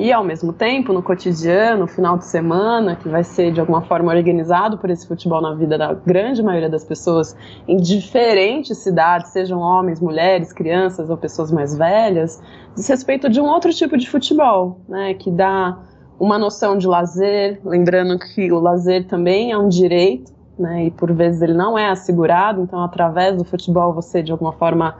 E 0.00 0.12
ao 0.12 0.22
mesmo 0.22 0.52
tempo, 0.52 0.92
no 0.92 1.02
cotidiano, 1.02 1.80
no 1.80 1.86
final 1.88 2.16
de 2.16 2.24
semana, 2.24 2.94
que 2.94 3.08
vai 3.08 3.24
ser 3.24 3.50
de 3.50 3.58
alguma 3.58 3.82
forma 3.82 4.14
organizado 4.14 4.78
por 4.78 4.90
esse 4.90 5.04
futebol 5.04 5.42
na 5.42 5.54
vida 5.54 5.76
da 5.76 5.92
grande 5.92 6.40
maioria 6.40 6.68
das 6.68 6.84
pessoas 6.84 7.36
em 7.66 7.76
diferentes 7.76 8.78
cidades, 8.78 9.32
sejam 9.32 9.58
homens, 9.58 10.00
mulheres, 10.00 10.52
crianças 10.52 11.10
ou 11.10 11.16
pessoas 11.16 11.50
mais 11.50 11.76
velhas, 11.76 12.40
diz 12.76 12.86
respeito 12.86 13.28
de 13.28 13.40
um 13.40 13.46
outro 13.46 13.74
tipo 13.74 13.98
de 13.98 14.08
futebol, 14.08 14.82
né, 14.88 15.14
que 15.14 15.32
dá 15.32 15.76
uma 16.16 16.38
noção 16.38 16.78
de 16.78 16.86
lazer, 16.86 17.60
lembrando 17.64 18.16
que 18.20 18.52
o 18.52 18.60
lazer 18.60 19.04
também 19.04 19.50
é 19.50 19.58
um 19.58 19.68
direito, 19.68 20.32
né, 20.56 20.84
e 20.84 20.90
por 20.92 21.12
vezes 21.12 21.42
ele 21.42 21.54
não 21.54 21.76
é 21.76 21.90
assegurado, 21.90 22.62
então 22.62 22.84
através 22.84 23.36
do 23.36 23.44
futebol 23.44 23.92
você 23.92 24.22
de 24.22 24.30
alguma 24.30 24.52
forma 24.52 24.94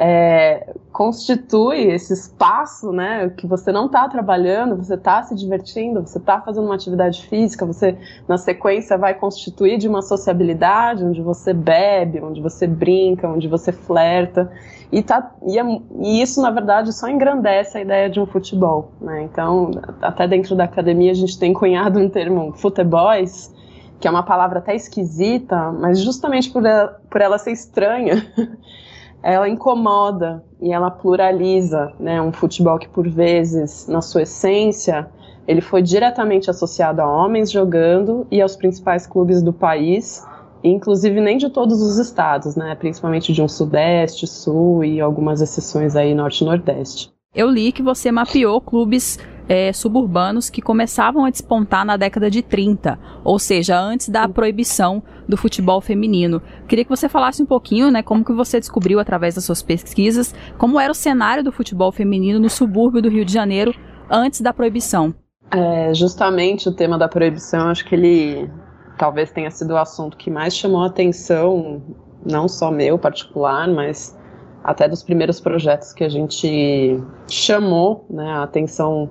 é, 0.00 0.74
constitui 0.92 1.88
esse 1.88 2.12
espaço, 2.12 2.92
né, 2.92 3.30
que 3.36 3.48
você 3.48 3.72
não 3.72 3.86
está 3.86 4.08
trabalhando, 4.08 4.76
você 4.76 4.94
está 4.94 5.24
se 5.24 5.34
divertindo, 5.34 6.00
você 6.06 6.18
está 6.18 6.40
fazendo 6.40 6.66
uma 6.66 6.76
atividade 6.76 7.26
física, 7.26 7.66
você 7.66 7.98
na 8.28 8.38
sequência 8.38 8.96
vai 8.96 9.12
constituir 9.12 9.76
de 9.76 9.88
uma 9.88 10.00
sociabilidade 10.00 11.04
onde 11.04 11.20
você 11.20 11.52
bebe, 11.52 12.20
onde 12.20 12.40
você 12.40 12.64
brinca, 12.64 13.28
onde 13.28 13.48
você 13.48 13.72
flerta 13.72 14.48
e, 14.92 15.02
tá, 15.02 15.32
e, 15.44 15.58
é, 15.58 15.64
e 16.00 16.22
isso 16.22 16.40
na 16.40 16.52
verdade 16.52 16.92
só 16.92 17.08
engrandece 17.08 17.78
a 17.78 17.80
ideia 17.80 18.08
de 18.08 18.20
um 18.20 18.26
futebol, 18.26 18.92
né? 19.00 19.24
Então 19.24 19.72
até 20.00 20.28
dentro 20.28 20.54
da 20.54 20.64
academia 20.64 21.10
a 21.10 21.14
gente 21.14 21.36
tem 21.36 21.52
cunhado 21.52 21.98
um 21.98 22.08
termo 22.08 22.52
futeboys 22.52 23.52
que 24.00 24.06
é 24.06 24.10
uma 24.12 24.22
palavra 24.22 24.60
até 24.60 24.76
esquisita, 24.76 25.72
mas 25.72 26.00
justamente 26.00 26.52
por 26.52 26.64
ela, 26.64 27.00
por 27.10 27.20
ela 27.20 27.36
ser 27.36 27.50
estranha 27.50 28.24
ela 29.22 29.48
incomoda 29.48 30.44
e 30.60 30.72
ela 30.72 30.90
pluraliza, 30.90 31.92
né? 31.98 32.20
Um 32.20 32.32
futebol 32.32 32.78
que 32.78 32.88
por 32.88 33.08
vezes, 33.08 33.86
na 33.88 34.00
sua 34.00 34.22
essência, 34.22 35.08
ele 35.46 35.60
foi 35.60 35.82
diretamente 35.82 36.50
associado 36.50 37.00
a 37.00 37.06
homens 37.06 37.50
jogando 37.50 38.26
e 38.30 38.40
aos 38.40 38.54
principais 38.54 39.06
clubes 39.06 39.42
do 39.42 39.52
país, 39.52 40.26
inclusive 40.62 41.20
nem 41.20 41.38
de 41.38 41.48
todos 41.48 41.80
os 41.80 41.98
estados, 41.98 42.54
né? 42.54 42.74
Principalmente 42.74 43.32
de 43.32 43.42
um 43.42 43.48
sudeste, 43.48 44.26
sul 44.26 44.84
e 44.84 45.00
algumas 45.00 45.40
exceções 45.40 45.96
aí 45.96 46.14
norte 46.14 46.42
e 46.42 46.46
nordeste. 46.46 47.10
Eu 47.34 47.48
li 47.48 47.72
que 47.72 47.82
você 47.82 48.10
mapeou 48.10 48.60
clubes 48.60 49.18
é, 49.48 49.72
suburbanos 49.72 50.50
que 50.50 50.60
começavam 50.60 51.24
a 51.24 51.30
despontar 51.30 51.84
na 51.84 51.96
década 51.96 52.30
de 52.30 52.42
30, 52.42 52.98
ou 53.24 53.38
seja, 53.38 53.80
antes 53.80 54.08
da 54.08 54.28
proibição 54.28 55.02
do 55.26 55.36
futebol 55.36 55.80
feminino. 55.80 56.42
Queria 56.68 56.84
que 56.84 56.90
você 56.90 57.08
falasse 57.08 57.42
um 57.42 57.46
pouquinho, 57.46 57.90
né, 57.90 58.02
como 58.02 58.24
que 58.24 58.32
você 58.32 58.60
descobriu 58.60 59.00
através 59.00 59.34
das 59.34 59.44
suas 59.44 59.62
pesquisas, 59.62 60.34
como 60.58 60.78
era 60.78 60.92
o 60.92 60.94
cenário 60.94 61.42
do 61.42 61.50
futebol 61.50 61.90
feminino 61.90 62.38
no 62.38 62.50
subúrbio 62.50 63.00
do 63.00 63.08
Rio 63.08 63.24
de 63.24 63.32
Janeiro 63.32 63.74
antes 64.10 64.40
da 64.40 64.52
proibição. 64.52 65.14
É, 65.50 65.94
justamente 65.94 66.68
o 66.68 66.72
tema 66.72 66.98
da 66.98 67.08
proibição, 67.08 67.68
acho 67.70 67.84
que 67.86 67.94
ele 67.94 68.50
talvez 68.98 69.30
tenha 69.30 69.50
sido 69.50 69.70
o 69.72 69.76
assunto 69.78 70.16
que 70.16 70.30
mais 70.30 70.54
chamou 70.54 70.82
a 70.82 70.86
atenção, 70.86 71.80
não 72.26 72.48
só 72.48 72.70
meu 72.70 72.98
particular, 72.98 73.66
mas 73.68 74.18
até 74.62 74.88
dos 74.88 75.02
primeiros 75.02 75.40
projetos 75.40 75.92
que 75.92 76.04
a 76.04 76.08
gente 76.08 77.00
chamou 77.28 78.04
né, 78.10 78.28
a 78.30 78.42
atenção 78.42 79.10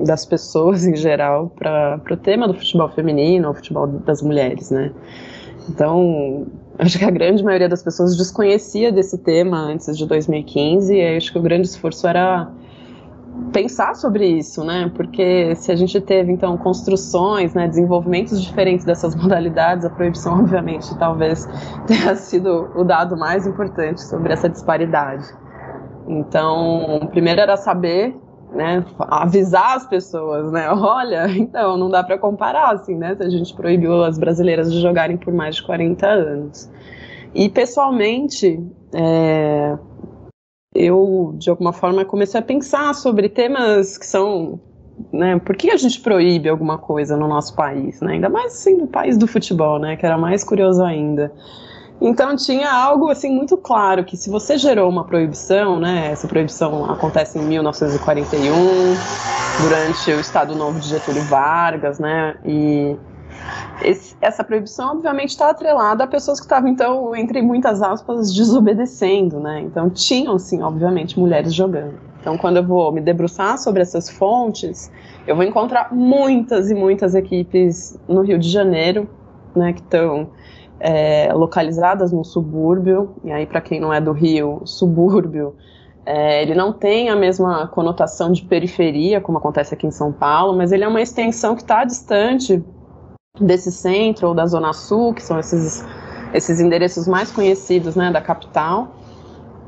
das 0.00 0.24
pessoas 0.24 0.86
em 0.86 0.96
geral 0.96 1.50
para 1.56 2.00
o 2.10 2.16
tema 2.16 2.46
do 2.46 2.54
futebol 2.54 2.88
feminino, 2.88 3.50
o 3.50 3.54
futebol 3.54 3.86
das 3.86 4.22
mulheres, 4.22 4.70
né? 4.70 4.92
Então, 5.68 6.46
acho 6.78 6.98
que 6.98 7.04
a 7.04 7.10
grande 7.10 7.42
maioria 7.42 7.68
das 7.68 7.82
pessoas 7.82 8.16
desconhecia 8.16 8.92
desse 8.92 9.18
tema 9.18 9.58
antes 9.58 9.96
de 9.96 10.06
2015 10.06 10.94
e 10.94 11.16
acho 11.16 11.32
que 11.32 11.38
o 11.38 11.42
grande 11.42 11.66
esforço 11.66 12.06
era 12.06 12.50
pensar 13.52 13.94
sobre 13.94 14.26
isso, 14.26 14.64
né? 14.64 14.90
Porque 14.94 15.54
se 15.54 15.70
a 15.70 15.76
gente 15.76 16.00
teve 16.00 16.32
então 16.32 16.56
construções, 16.56 17.54
né, 17.54 17.68
desenvolvimentos 17.68 18.42
diferentes 18.42 18.84
dessas 18.84 19.14
modalidades, 19.16 19.84
a 19.84 19.90
proibição 19.90 20.40
obviamente 20.40 20.96
talvez 20.98 21.48
tenha 21.86 22.14
sido 22.16 22.70
o 22.74 22.84
dado 22.84 23.16
mais 23.16 23.46
importante 23.46 24.02
sobre 24.02 24.32
essa 24.32 24.48
disparidade. 24.48 25.24
Então, 26.06 27.08
primeiro 27.10 27.40
era 27.40 27.56
saber 27.56 28.16
né, 28.52 28.84
avisar 29.00 29.76
as 29.76 29.86
pessoas, 29.86 30.50
né, 30.50 30.68
olha, 30.72 31.28
então 31.30 31.76
não 31.76 31.90
dá 31.90 32.02
para 32.02 32.18
comparar 32.18 32.72
assim, 32.72 32.96
né, 32.96 33.14
se 33.14 33.22
a 33.22 33.28
gente 33.28 33.54
proibiu 33.54 34.02
as 34.02 34.18
brasileiras 34.18 34.72
de 34.72 34.80
jogarem 34.80 35.16
por 35.16 35.32
mais 35.32 35.56
de 35.56 35.62
40 35.62 36.06
anos. 36.06 36.70
E 37.34 37.48
pessoalmente, 37.48 38.60
é, 38.92 39.76
eu 40.74 41.34
de 41.36 41.50
alguma 41.50 41.72
forma 41.72 42.04
comecei 42.04 42.40
a 42.40 42.42
pensar 42.42 42.94
sobre 42.94 43.28
temas 43.28 43.98
que 43.98 44.06
são, 44.06 44.60
né, 45.12 45.38
por 45.38 45.56
que 45.56 45.70
a 45.70 45.76
gente 45.76 46.00
proíbe 46.00 46.48
alguma 46.48 46.78
coisa 46.78 47.16
no 47.16 47.28
nosso 47.28 47.54
país, 47.54 48.00
né, 48.00 48.14
ainda 48.14 48.28
mais 48.28 48.54
assim 48.54 48.76
no 48.76 48.86
país 48.86 49.18
do 49.18 49.26
futebol, 49.26 49.78
né, 49.78 49.96
que 49.96 50.06
era 50.06 50.16
mais 50.16 50.42
curioso 50.42 50.82
ainda. 50.82 51.32
Então 52.00 52.36
tinha 52.36 52.70
algo 52.70 53.10
assim 53.10 53.28
muito 53.28 53.56
claro 53.56 54.04
que 54.04 54.16
se 54.16 54.30
você 54.30 54.56
gerou 54.56 54.88
uma 54.88 55.04
proibição, 55.04 55.80
né, 55.80 56.10
essa 56.12 56.28
proibição 56.28 56.88
acontece 56.88 57.38
em 57.38 57.42
1941 57.42 58.54
durante 59.60 60.12
o 60.12 60.20
Estado 60.20 60.54
Novo 60.54 60.78
de 60.78 60.88
Getúlio 60.88 61.22
Vargas, 61.22 61.98
né, 61.98 62.36
e 62.44 62.96
esse, 63.82 64.16
essa 64.20 64.44
proibição 64.44 64.92
obviamente 64.92 65.30
está 65.30 65.50
atrelada 65.50 66.04
a 66.04 66.06
pessoas 66.06 66.38
que 66.38 66.46
estavam 66.46 66.68
então 66.68 67.16
entre 67.16 67.42
muitas 67.42 67.82
aspas 67.82 68.32
desobedecendo, 68.32 69.40
né, 69.40 69.60
então 69.62 69.90
tinham 69.90 70.38
sim 70.38 70.62
obviamente 70.62 71.18
mulheres 71.18 71.52
jogando. 71.52 71.94
Então 72.20 72.38
quando 72.38 72.58
eu 72.58 72.64
vou 72.64 72.92
me 72.92 73.00
debruçar 73.00 73.58
sobre 73.58 73.82
essas 73.82 74.08
fontes, 74.08 74.88
eu 75.26 75.34
vou 75.34 75.44
encontrar 75.44 75.92
muitas 75.92 76.70
e 76.70 76.76
muitas 76.76 77.16
equipes 77.16 77.98
no 78.06 78.20
Rio 78.20 78.38
de 78.38 78.48
Janeiro, 78.48 79.08
né, 79.56 79.72
que 79.72 79.80
estão 79.80 80.28
é, 80.80 81.32
localizadas 81.32 82.12
no 82.12 82.24
subúrbio, 82.24 83.16
e 83.24 83.32
aí 83.32 83.46
para 83.46 83.60
quem 83.60 83.80
não 83.80 83.92
é 83.92 84.00
do 84.00 84.12
Rio, 84.12 84.62
subúrbio, 84.64 85.54
é, 86.06 86.42
ele 86.42 86.54
não 86.54 86.72
tem 86.72 87.10
a 87.10 87.16
mesma 87.16 87.66
conotação 87.68 88.32
de 88.32 88.42
periferia, 88.42 89.20
como 89.20 89.38
acontece 89.38 89.74
aqui 89.74 89.86
em 89.86 89.90
São 89.90 90.12
Paulo, 90.12 90.56
mas 90.56 90.72
ele 90.72 90.84
é 90.84 90.88
uma 90.88 91.02
extensão 91.02 91.54
que 91.54 91.62
está 91.62 91.84
distante 91.84 92.64
desse 93.38 93.70
centro 93.70 94.28
ou 94.28 94.34
da 94.34 94.46
Zona 94.46 94.72
Sul, 94.72 95.12
que 95.12 95.22
são 95.22 95.38
esses, 95.38 95.84
esses 96.32 96.60
endereços 96.60 97.06
mais 97.06 97.30
conhecidos 97.30 97.94
né, 97.94 98.10
da 98.10 98.20
capital, 98.20 98.96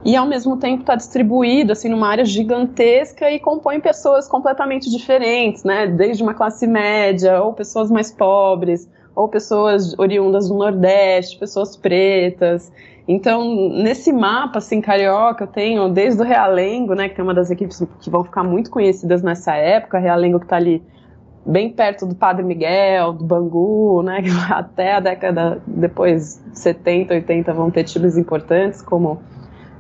e 0.03 0.17
ao 0.17 0.27
mesmo 0.27 0.57
tempo 0.57 0.81
está 0.81 0.95
distribuído 0.95 1.73
assim 1.73 1.91
numa 1.91 2.09
área 2.09 2.25
gigantesca 2.25 3.31
e 3.31 3.39
compõe 3.39 3.79
pessoas 3.79 4.27
completamente 4.27 4.89
diferentes, 4.91 5.63
né, 5.63 5.87
desde 5.87 6.23
uma 6.23 6.33
classe 6.33 6.67
média 6.67 7.43
ou 7.43 7.53
pessoas 7.53 7.91
mais 7.91 8.11
pobres, 8.11 8.89
ou 9.21 9.29
pessoas 9.29 9.99
oriundas 9.99 10.49
do 10.49 10.55
Nordeste, 10.55 11.39
pessoas 11.39 11.77
pretas. 11.77 12.73
Então, 13.07 13.71
nesse 13.71 14.13
mapa, 14.13 14.59
assim, 14.59 14.81
carioca, 14.81 15.45
eu 15.45 15.49
tenho 15.49 15.89
desde 15.89 16.23
o 16.23 16.25
Realengo, 16.25 16.95
né, 16.95 17.09
que 17.09 17.17
tem 17.17 17.25
uma 17.25 17.35
das 17.35 17.51
equipes 17.51 17.85
que 18.01 18.09
vão 18.09 18.25
ficar 18.25 18.43
muito 18.43 18.71
conhecidas 18.71 19.23
nessa 19.23 19.55
época, 19.55 19.99
Realengo 19.99 20.39
que 20.39 20.47
está 20.47 20.57
ali 20.57 20.83
bem 21.45 21.71
perto 21.71 22.07
do 22.07 22.15
Padre 22.15 22.45
Miguel, 22.45 23.13
do 23.13 23.25
Bangu, 23.25 24.03
né, 24.03 24.23
até 24.51 24.95
a 24.95 25.01
década 25.01 25.61
depois, 25.67 26.43
70, 26.55 27.15
80, 27.15 27.53
vão 27.53 27.71
ter 27.71 27.85
times 27.85 28.17
importantes, 28.17 28.81
como 28.81 29.21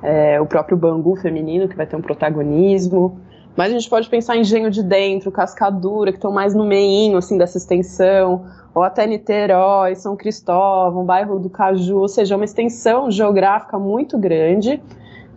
é, 0.02 0.40
o 0.40 0.46
próprio 0.46 0.76
Bangu 0.76 1.16
feminino, 1.16 1.68
que 1.68 1.76
vai 1.76 1.86
ter 1.86 1.96
um 1.96 2.02
protagonismo. 2.02 3.20
Mas 3.56 3.70
a 3.70 3.78
gente 3.78 3.90
pode 3.90 4.08
pensar 4.08 4.36
em 4.36 4.40
Engenho 4.40 4.70
de 4.70 4.82
Dentro, 4.82 5.30
Cascadura, 5.30 6.12
que 6.12 6.18
estão 6.18 6.32
mais 6.32 6.54
no 6.54 6.64
meinho, 6.64 7.18
assim, 7.18 7.36
dessa 7.36 7.58
extensão, 7.58 8.44
ou 8.74 8.82
até 8.82 9.06
Niterói, 9.06 9.94
São 9.94 10.16
Cristóvão, 10.16 11.04
bairro 11.04 11.38
do 11.38 11.50
Caju, 11.50 11.98
ou 11.98 12.08
seja, 12.08 12.36
uma 12.36 12.44
extensão 12.44 13.10
geográfica 13.10 13.78
muito 13.78 14.16
grande, 14.16 14.80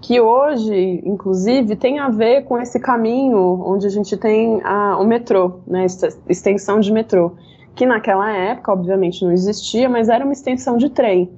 que 0.02 0.20
hoje, 0.20 1.02
inclusive, 1.06 1.75
tem 1.75 2.00
a 2.00 2.10
ver 2.10 2.44
com 2.44 2.58
esse 2.60 2.80
caminho 2.80 3.63
onde 3.66 3.88
a 3.88 3.90
gente 3.90 4.18
tem 4.18 4.62
a, 4.63 4.98
o 5.00 5.06
metrô, 5.06 5.62
né, 5.66 5.86
extensão 6.28 6.80
de 6.80 6.92
metrô, 6.92 7.32
que 7.74 7.86
naquela 7.86 8.32
época, 8.32 8.72
obviamente, 8.72 9.24
não 9.24 9.32
existia, 9.32 9.90
mas 9.90 10.10
era 10.10 10.24
uma 10.24 10.34
extensão 10.34 10.78
de 10.78 10.90
trem. 10.90 11.32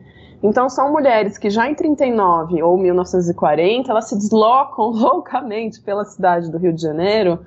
Então, 0.44 0.68
são 0.68 0.92
mulheres 0.92 1.38
que 1.38 1.50
já 1.50 1.70
em 1.70 1.76
39 1.76 2.62
ou 2.62 2.78
1940, 2.78 3.90
elas 3.90 4.10
se 4.10 4.16
deslocam 4.16 4.90
loucamente 4.92 5.80
pela 5.82 6.04
cidade 6.04 6.52
do 6.52 6.58
Rio 6.58 6.74
de 6.74 6.82
Janeiro 6.82 7.40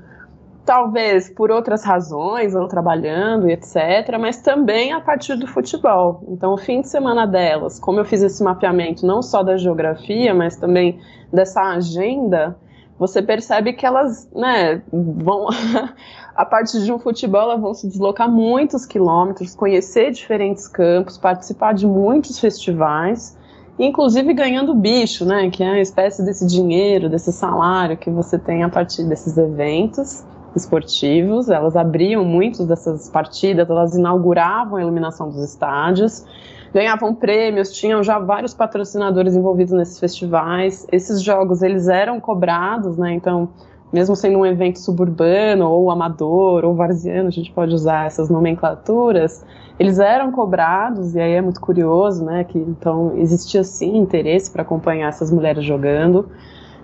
talvez 0.64 1.30
por 1.30 1.50
outras 1.50 1.82
razões, 1.82 2.54
ou 2.54 2.68
trabalhando 2.68 3.48
e 3.48 3.52
etc., 3.52 4.18
mas 4.20 4.42
também 4.42 4.92
a 4.92 5.00
partir 5.00 5.34
do 5.36 5.46
futebol. 5.46 6.22
Então, 6.28 6.52
o 6.52 6.58
fim 6.58 6.82
de 6.82 6.88
semana 6.88 7.26
delas, 7.26 7.80
como 7.80 8.00
eu 8.00 8.04
fiz 8.04 8.22
esse 8.22 8.42
mapeamento 8.42 9.06
não 9.06 9.22
só 9.22 9.42
da 9.42 9.56
geografia, 9.56 10.34
mas 10.34 10.56
também 10.56 11.00
dessa 11.32 11.62
agenda, 11.62 12.56
você 12.98 13.22
percebe 13.22 13.72
que 13.72 13.86
elas, 13.86 14.28
né, 14.34 14.82
vão 14.92 15.46
a 16.36 16.44
partir 16.44 16.82
de 16.82 16.92
um 16.92 16.98
futebol, 16.98 17.42
elas 17.42 17.60
vão 17.60 17.72
se 17.72 17.86
deslocar 17.86 18.30
muitos 18.30 18.84
quilômetros, 18.84 19.54
conhecer 19.54 20.10
diferentes 20.10 20.68
campos, 20.68 21.16
participar 21.16 21.72
de 21.72 21.86
muitos 21.86 22.38
festivais, 22.38 23.38
inclusive 23.78 24.34
ganhando 24.34 24.74
bicho, 24.74 25.24
né, 25.24 25.48
que 25.48 25.62
é 25.62 25.70
a 25.70 25.80
espécie 25.80 26.22
desse 26.24 26.44
dinheiro, 26.44 27.08
desse 27.08 27.32
salário 27.32 27.96
que 27.96 28.10
você 28.10 28.38
tem 28.38 28.64
a 28.64 28.68
partir 28.68 29.04
desses 29.04 29.38
eventos 29.38 30.26
esportivos, 30.54 31.48
elas 31.48 31.76
abriam 31.76 32.24
muitas 32.24 32.66
dessas 32.66 33.08
partidas, 33.08 33.68
elas 33.68 33.94
inauguravam 33.94 34.76
a 34.76 34.82
iluminação 34.82 35.28
dos 35.28 35.42
estádios, 35.42 36.24
ganhavam 36.72 37.14
prêmios, 37.14 37.72
tinham 37.72 38.02
já 38.02 38.18
vários 38.18 38.54
patrocinadores 38.54 39.34
envolvidos 39.34 39.72
nesses 39.72 39.98
festivais. 39.98 40.86
Esses 40.92 41.22
jogos 41.22 41.62
eles 41.62 41.88
eram 41.88 42.20
cobrados, 42.20 42.96
né? 42.96 43.12
Então, 43.12 43.48
mesmo 43.92 44.14
sendo 44.14 44.38
um 44.38 44.46
evento 44.46 44.78
suburbano 44.78 45.68
ou 45.70 45.90
amador 45.90 46.64
ou 46.64 46.74
varziano, 46.74 47.28
a 47.28 47.32
gente 47.32 47.50
pode 47.52 47.74
usar 47.74 48.06
essas 48.06 48.28
nomenclaturas, 48.28 49.44
eles 49.78 49.98
eram 49.98 50.30
cobrados 50.30 51.14
e 51.14 51.20
aí 51.20 51.32
é 51.32 51.40
muito 51.40 51.60
curioso, 51.60 52.24
né? 52.24 52.44
Que 52.44 52.58
então 52.58 53.12
existia 53.16 53.64
sim 53.64 53.96
interesse 53.96 54.50
para 54.50 54.62
acompanhar 54.62 55.08
essas 55.08 55.30
mulheres 55.30 55.64
jogando. 55.64 56.28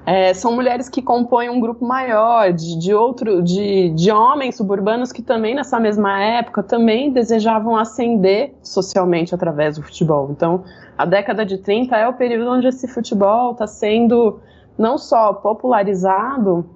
É, 0.06 0.34
são 0.34 0.52
mulheres 0.52 0.88
que 0.88 1.00
compõem 1.00 1.48
um 1.48 1.58
grupo 1.58 1.84
maior 1.84 2.52
de, 2.52 2.78
de 2.78 2.92
outro 2.92 3.42
de, 3.42 3.88
de 3.90 4.10
homens 4.10 4.56
suburbanos 4.56 5.10
que 5.10 5.22
também 5.22 5.54
nessa 5.54 5.80
mesma 5.80 6.22
época 6.22 6.62
também 6.62 7.10
desejavam 7.10 7.74
ascender 7.74 8.54
socialmente 8.62 9.34
através 9.34 9.76
do 9.76 9.82
futebol. 9.82 10.28
Então, 10.30 10.62
a 10.98 11.06
década 11.06 11.44
de 11.46 11.56
30 11.56 11.96
é 11.96 12.06
o 12.06 12.12
período 12.12 12.50
onde 12.50 12.66
esse 12.66 12.86
futebol 12.86 13.52
está 13.52 13.66
sendo 13.66 14.40
não 14.76 14.98
só 14.98 15.32
popularizado 15.32 16.66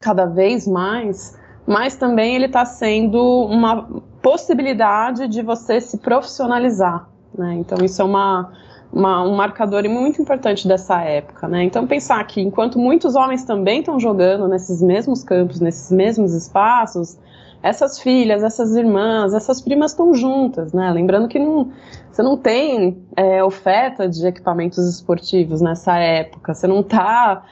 cada 0.00 0.26
vez 0.26 0.66
mais, 0.66 1.38
mas 1.66 1.96
também 1.96 2.34
ele 2.34 2.46
está 2.46 2.64
sendo 2.64 3.20
uma 3.46 3.88
possibilidade 4.20 5.28
de 5.28 5.40
você 5.40 5.80
se 5.80 5.98
profissionalizar. 5.98 7.08
Né? 7.36 7.54
Então, 7.54 7.84
isso 7.84 8.02
é 8.02 8.04
uma 8.04 8.52
uma, 8.92 9.22
um 9.22 9.34
marcador 9.34 9.88
muito 9.88 10.20
importante 10.20 10.66
dessa 10.66 11.00
época, 11.02 11.48
né? 11.48 11.64
Então 11.64 11.86
pensar 11.86 12.24
que 12.24 12.40
enquanto 12.40 12.78
muitos 12.78 13.14
homens 13.14 13.44
também 13.44 13.80
estão 13.80 13.98
jogando 14.00 14.48
nesses 14.48 14.80
mesmos 14.80 15.22
campos, 15.22 15.60
nesses 15.60 15.90
mesmos 15.90 16.32
espaços, 16.32 17.18
essas 17.62 17.98
filhas, 17.98 18.42
essas 18.42 18.76
irmãs, 18.76 19.34
essas 19.34 19.60
primas 19.60 19.90
estão 19.90 20.14
juntas, 20.14 20.72
né? 20.72 20.90
Lembrando 20.92 21.26
que 21.26 21.38
não, 21.38 21.70
você 22.10 22.22
não 22.22 22.36
tem 22.36 23.02
é, 23.16 23.42
oferta 23.42 24.08
de 24.08 24.26
equipamentos 24.26 24.78
esportivos 24.88 25.60
nessa 25.60 25.98
época, 25.98 26.54
você 26.54 26.66
não 26.66 26.80
está 26.80 27.44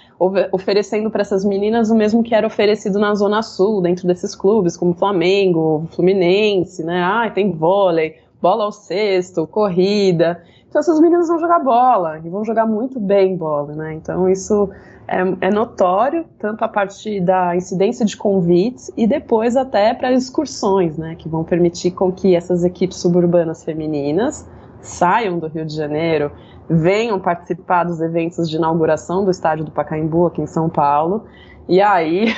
oferecendo 0.53 1.11
para 1.11 1.23
essas 1.23 1.45
meninas 1.45 1.91
o 1.91 1.95
mesmo 1.95 2.23
que 2.23 2.35
era 2.35 2.47
oferecido 2.47 2.99
na 2.99 3.14
Zona 3.14 3.43
Sul, 3.43 3.83
dentro 3.83 4.07
desses 4.07 4.35
clubes, 4.35 4.76
como 4.76 4.95
Flamengo, 4.95 5.87
Fluminense, 5.91 6.85
né? 6.85 7.03
Ah, 7.03 7.28
tem 7.28 7.50
vôlei, 7.50 8.17
bola 8.41 8.65
ao 8.65 8.73
cesto, 8.73 9.47
corrida. 9.47 10.43
Então 10.75 10.80
essas 10.80 10.99
meninas 10.99 11.28
vão 11.28 11.39
jogar 11.39 11.60
bola 11.60 12.19
e 12.19 12.28
vão 12.28 12.45
jogar 12.45 12.67
muito 12.67 12.99
bem 12.99 13.37
bola, 13.37 13.76
né? 13.76 13.95
Então 13.95 14.28
isso 14.28 14.69
é, 15.06 15.21
é 15.47 15.49
notório 15.49 16.25
tanto 16.37 16.65
a 16.65 16.69
partir 16.69 17.21
da 17.21 17.54
incidência 17.54 18.04
de 18.04 18.17
convites 18.17 18.91
e 18.97 19.06
depois 19.06 19.56
até 19.56 19.95
para 19.95 20.13
excursões, 20.13 20.99
né? 20.99 21.15
Que 21.15 21.28
vão 21.28 21.45
permitir 21.45 21.93
com 21.93 22.10
que 22.10 22.34
essas 22.34 22.65
equipes 22.65 22.97
suburbanas 22.97 23.63
femininas 23.63 24.50
saiam 24.80 25.39
do 25.39 25.47
Rio 25.47 25.65
de 25.65 25.76
Janeiro, 25.76 26.32
venham 26.69 27.21
participar 27.21 27.84
dos 27.84 28.00
eventos 28.00 28.50
de 28.50 28.56
inauguração 28.56 29.25
do 29.25 29.30
estádio 29.30 29.65
do 29.65 29.71
Pacaembu 29.71 30.26
aqui 30.26 30.43
em 30.43 30.47
São 30.49 30.69
Paulo. 30.69 31.25
E 31.69 31.80
aí 31.80 32.34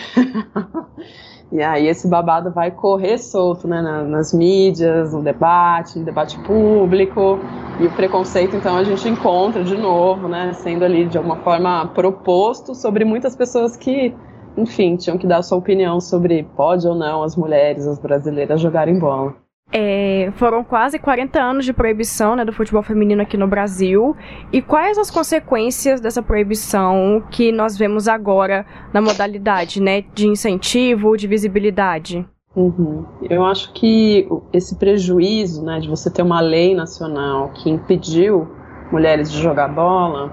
E 1.52 1.62
aí 1.62 1.87
esse 1.87 2.09
babado 2.09 2.50
vai 2.50 2.70
correr 2.70 3.18
solto, 3.18 3.68
né, 3.68 3.80
nas 3.80 4.32
mídias, 4.32 5.12
no 5.12 5.22
debate, 5.22 5.98
no 5.98 6.04
debate 6.04 6.38
público, 6.40 7.38
e 7.80 7.87
o 7.87 7.90
preconceito, 7.92 8.56
então, 8.56 8.76
a 8.76 8.82
gente 8.82 9.09
encontra 9.09 9.62
de 9.62 9.76
novo, 9.76 10.28
né, 10.28 10.52
sendo 10.54 10.85
ali 10.85 11.06
de 11.06 11.16
alguma 11.16 11.37
forma 11.37 11.87
proposto 11.94 12.74
sobre 12.74 13.04
muitas 13.04 13.37
pessoas 13.37 13.76
que, 13.76 14.14
enfim, 14.56 14.96
tinham 14.96 15.18
que 15.18 15.26
dar 15.26 15.42
sua 15.42 15.59
opinião 15.59 16.00
sobre 16.00 16.42
pode 16.56 16.87
ou 16.87 16.94
não 16.94 17.22
as 17.22 17.37
mulheres, 17.37 17.87
as 17.87 17.98
brasileiras 17.98 18.61
jogarem 18.61 18.98
bola. 18.98 19.45
É, 19.72 20.33
foram 20.37 20.62
quase 20.62 20.98
40 20.98 21.40
anos 21.40 21.64
de 21.64 21.72
proibição 21.72 22.37
né, 22.37 22.44
do 22.44 22.52
futebol 22.52 22.83
feminino 22.83 23.22
aqui 23.22 23.37
no 23.37 23.48
Brasil. 23.48 24.16
E 24.52 24.62
quais 24.62 24.96
as 24.96 25.11
consequências 25.11 26.00
dessa 26.00 26.22
proibição 26.22 27.22
que 27.31 27.50
nós 27.50 27.76
vemos 27.76 28.07
agora 28.07 28.64
na 28.92 29.00
modalidade 29.00 29.83
né, 29.83 30.05
de 30.14 30.29
incentivo, 30.29 31.16
de 31.16 31.26
visibilidade? 31.26 32.26
Uhum. 32.55 33.05
Eu 33.29 33.44
acho 33.44 33.72
que 33.74 34.26
esse 34.52 34.76
prejuízo 34.76 35.62
né, 35.64 35.81
de 35.81 35.88
você 35.88 36.11
ter 36.11 36.22
uma 36.22 36.40
lei 36.40 36.74
nacional 36.74 37.50
que 37.50 37.68
impediu 37.68 38.48
mulheres 38.90 39.31
de 39.31 39.42
jogar 39.42 39.68
bola 39.68 40.33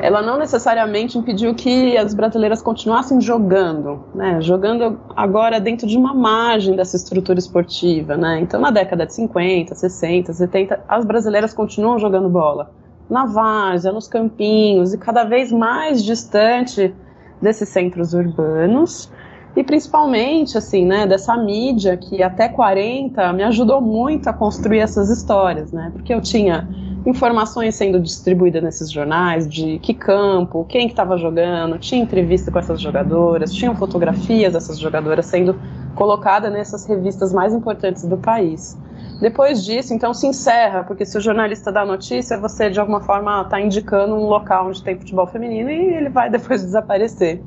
ela 0.00 0.22
não 0.22 0.38
necessariamente 0.38 1.18
impediu 1.18 1.54
que 1.54 1.96
as 1.96 2.14
brasileiras 2.14 2.62
continuassem 2.62 3.20
jogando, 3.20 4.04
né? 4.14 4.40
Jogando 4.40 4.98
agora 5.16 5.60
dentro 5.60 5.86
de 5.86 5.96
uma 5.96 6.14
margem 6.14 6.76
dessa 6.76 6.96
estrutura 6.96 7.38
esportiva, 7.38 8.16
né? 8.16 8.40
Então, 8.40 8.60
na 8.60 8.70
década 8.70 9.06
de 9.06 9.14
50, 9.14 9.74
60, 9.74 10.32
70, 10.32 10.80
as 10.88 11.04
brasileiras 11.04 11.52
continuam 11.52 11.98
jogando 11.98 12.28
bola 12.28 12.70
na 13.08 13.24
várzea, 13.24 13.90
nos 13.90 14.06
campinhos 14.06 14.92
e 14.92 14.98
cada 14.98 15.24
vez 15.24 15.50
mais 15.50 16.04
distante 16.04 16.94
desses 17.40 17.68
centros 17.68 18.12
urbanos 18.12 19.10
e 19.56 19.64
principalmente 19.64 20.58
assim, 20.58 20.84
né, 20.84 21.06
dessa 21.06 21.36
mídia 21.36 21.96
que 21.96 22.22
até 22.22 22.48
40 22.48 23.32
me 23.32 23.42
ajudou 23.44 23.80
muito 23.80 24.28
a 24.28 24.32
construir 24.32 24.80
essas 24.80 25.08
histórias, 25.10 25.72
né? 25.72 25.90
Porque 25.92 26.12
eu 26.12 26.20
tinha 26.20 26.68
informações 27.06 27.74
sendo 27.74 28.00
distribuídas 28.00 28.62
nesses 28.62 28.90
jornais 28.90 29.48
de 29.48 29.78
que 29.78 29.94
campo, 29.94 30.64
quem 30.68 30.86
que 30.86 30.92
estava 30.92 31.16
jogando, 31.16 31.78
tinha 31.78 32.00
entrevista 32.00 32.50
com 32.50 32.58
essas 32.58 32.80
jogadoras, 32.80 33.52
tinham 33.52 33.74
fotografias 33.74 34.52
dessas 34.52 34.78
jogadoras 34.78 35.26
sendo 35.26 35.58
colocadas 35.94 36.52
nessas 36.52 36.86
revistas 36.86 37.32
mais 37.32 37.54
importantes 37.54 38.04
do 38.04 38.16
país. 38.16 38.78
Depois 39.20 39.64
disso, 39.64 39.92
então, 39.92 40.14
se 40.14 40.26
encerra, 40.26 40.84
porque 40.84 41.04
se 41.04 41.18
o 41.18 41.20
jornalista 41.20 41.72
dá 41.72 41.84
notícia, 41.84 42.38
você 42.38 42.70
de 42.70 42.78
alguma 42.78 43.00
forma 43.00 43.42
está 43.42 43.60
indicando 43.60 44.14
um 44.14 44.26
local 44.28 44.68
onde 44.68 44.82
tem 44.82 44.96
futebol 44.96 45.26
feminino 45.26 45.70
e 45.70 45.94
ele 45.94 46.08
vai 46.08 46.30
depois 46.30 46.62
desaparecer. 46.62 47.42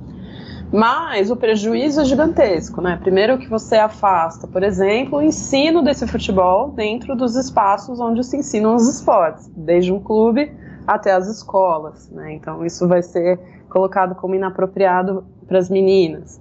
Mas 0.71 1.29
o 1.29 1.35
prejuízo 1.35 2.01
é 2.01 2.05
gigantesco, 2.05 2.81
né? 2.81 2.97
Primeiro 2.97 3.37
que 3.37 3.49
você 3.49 3.75
afasta, 3.75 4.47
por 4.47 4.63
exemplo, 4.63 5.19
o 5.19 5.21
ensino 5.21 5.83
desse 5.83 6.07
futebol 6.07 6.71
dentro 6.71 7.15
dos 7.15 7.35
espaços 7.35 7.99
onde 7.99 8.23
se 8.23 8.37
ensinam 8.37 8.75
os 8.75 8.87
esportes, 8.87 9.51
desde 9.55 9.91
um 9.91 9.99
clube 9.99 10.51
até 10.87 11.11
as 11.11 11.27
escolas, 11.27 12.09
né? 12.09 12.33
Então 12.33 12.65
isso 12.65 12.87
vai 12.87 13.03
ser 13.03 13.37
colocado 13.69 14.15
como 14.15 14.33
inapropriado 14.33 15.25
para 15.45 15.59
as 15.59 15.69
meninas 15.69 16.40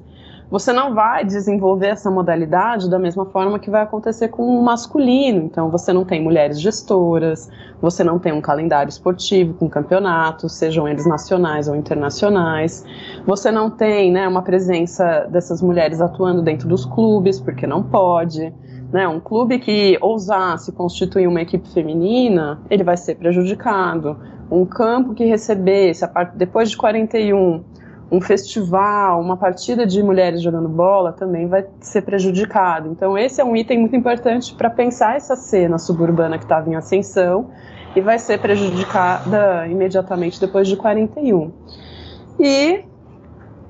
você 0.51 0.73
não 0.73 0.95
vai 0.95 1.25
desenvolver 1.25 1.87
essa 1.87 2.11
modalidade 2.11 2.91
da 2.91 2.99
mesma 2.99 3.25
forma 3.27 3.59
que 3.59 3.71
vai 3.71 3.83
acontecer 3.83 4.29
com 4.29 4.43
o 4.43 4.63
masculino. 4.63 5.45
Então, 5.45 5.71
você 5.71 5.93
não 5.93 6.05
tem 6.05 6.21
mulheres 6.21 6.61
gestoras, 6.61 7.49
você 7.81 8.03
não 8.03 8.19
tem 8.19 8.33
um 8.33 8.41
calendário 8.41 8.91
esportivo 8.91 9.55
com 9.55 9.69
campeonatos, 9.69 10.55
sejam 10.55 10.89
eles 10.89 11.07
nacionais 11.07 11.69
ou 11.69 11.77
internacionais, 11.77 12.85
você 13.25 13.53
não 13.53 13.71
tem 13.71 14.11
né, 14.11 14.27
uma 14.27 14.43
presença 14.43 15.29
dessas 15.31 15.63
mulheres 15.63 16.01
atuando 16.01 16.43
dentro 16.43 16.69
dos 16.69 16.85
clubes, 16.85 17.39
porque 17.39 17.67
não 17.67 17.83
pode. 17.83 18.53
Né, 18.93 19.07
um 19.07 19.21
clube 19.21 19.61
que 19.61 19.97
ousasse 20.01 20.73
constituir 20.73 21.29
uma 21.29 21.41
equipe 21.41 21.69
feminina, 21.69 22.61
ele 22.69 22.83
vai 22.83 22.97
ser 22.97 23.15
prejudicado. 23.15 24.19
Um 24.51 24.67
campo 24.67 25.15
que 25.15 25.25
recebesse, 25.25 26.05
depois 26.35 26.71
de 26.71 26.77
41, 26.77 27.63
um 28.11 28.21
festival, 28.21 29.21
uma 29.21 29.37
partida 29.37 29.87
de 29.87 30.03
mulheres 30.03 30.43
jogando 30.43 30.69
bola 30.69 31.13
também 31.13 31.47
vai 31.47 31.65
ser 31.81 32.03
prejudicado. 32.03 32.89
Então, 32.89 33.17
esse 33.17 33.41
é 33.41 33.45
um 33.45 33.55
item 33.55 33.79
muito 33.81 33.95
importante 33.95 34.55
para 34.55 34.69
pensar 34.69 35.17
essa 35.17 35.37
cena 35.37 35.79
suburbana 35.79 36.37
que 36.37 36.45
estava 36.45 36.69
em 36.69 36.75
ascensão 36.75 37.51
e 37.95 38.01
vai 38.01 38.19
ser 38.19 38.41
prejudicada 38.41 39.67
imediatamente 39.69 40.41
depois 40.41 40.67
de 40.67 40.77
41. 40.77 41.53
E, 42.41 42.85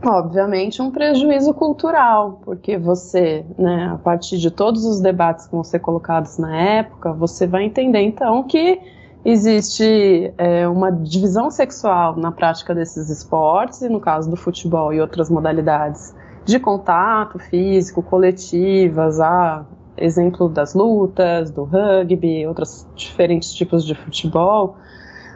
obviamente, 0.02 0.80
um 0.80 0.90
prejuízo 0.90 1.52
cultural, 1.52 2.40
porque 2.42 2.78
você, 2.78 3.44
né, 3.58 3.90
a 3.92 3.98
partir 3.98 4.38
de 4.38 4.50
todos 4.50 4.86
os 4.86 5.00
debates 5.00 5.46
que 5.46 5.52
vão 5.52 5.64
ser 5.64 5.80
colocados 5.80 6.38
na 6.38 6.56
época, 6.56 7.12
você 7.12 7.46
vai 7.46 7.64
entender 7.64 8.00
então 8.00 8.42
que 8.44 8.80
existe 9.24 10.32
é, 10.38 10.66
uma 10.66 10.90
divisão 10.90 11.50
sexual 11.50 12.16
na 12.16 12.32
prática 12.32 12.74
desses 12.74 13.10
esportes, 13.10 13.82
e 13.82 13.88
no 13.88 14.00
caso 14.00 14.30
do 14.30 14.36
futebol 14.36 14.92
e 14.92 15.00
outras 15.00 15.28
modalidades 15.30 16.14
de 16.44 16.58
contato 16.58 17.38
físico, 17.38 18.02
coletivas, 18.02 19.20
a 19.20 19.64
exemplo 19.96 20.48
das 20.48 20.74
lutas, 20.74 21.50
do 21.50 21.64
rugby, 21.64 22.46
outros 22.46 22.86
diferentes 22.94 23.52
tipos 23.52 23.84
de 23.84 23.94
futebol, 23.94 24.76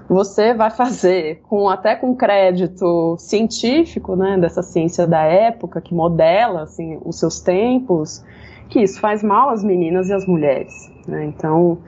você 0.09 0.53
vai 0.53 0.71
fazer 0.71 1.41
com 1.49 1.69
até 1.69 1.95
com 1.95 2.15
crédito 2.15 3.17
científico, 3.19 4.17
né, 4.17 4.39
dessa 4.39 4.63
ciência 4.63 5.07
da 5.07 5.23
época 5.23 5.81
que 5.81 5.95
modela 5.95 6.63
assim 6.63 6.99
os 7.05 7.19
seus 7.19 7.41
tempos, 7.41 8.25
que 8.69 8.81
isso 8.81 9.01
faz 9.01 9.23
mal 9.23 9.51
às 9.51 9.63
meninas 9.63 10.09
e 10.09 10.15
às 10.15 10.27
mulheres. 10.27 10.91
Né? 11.07 11.25
Então 11.27 11.79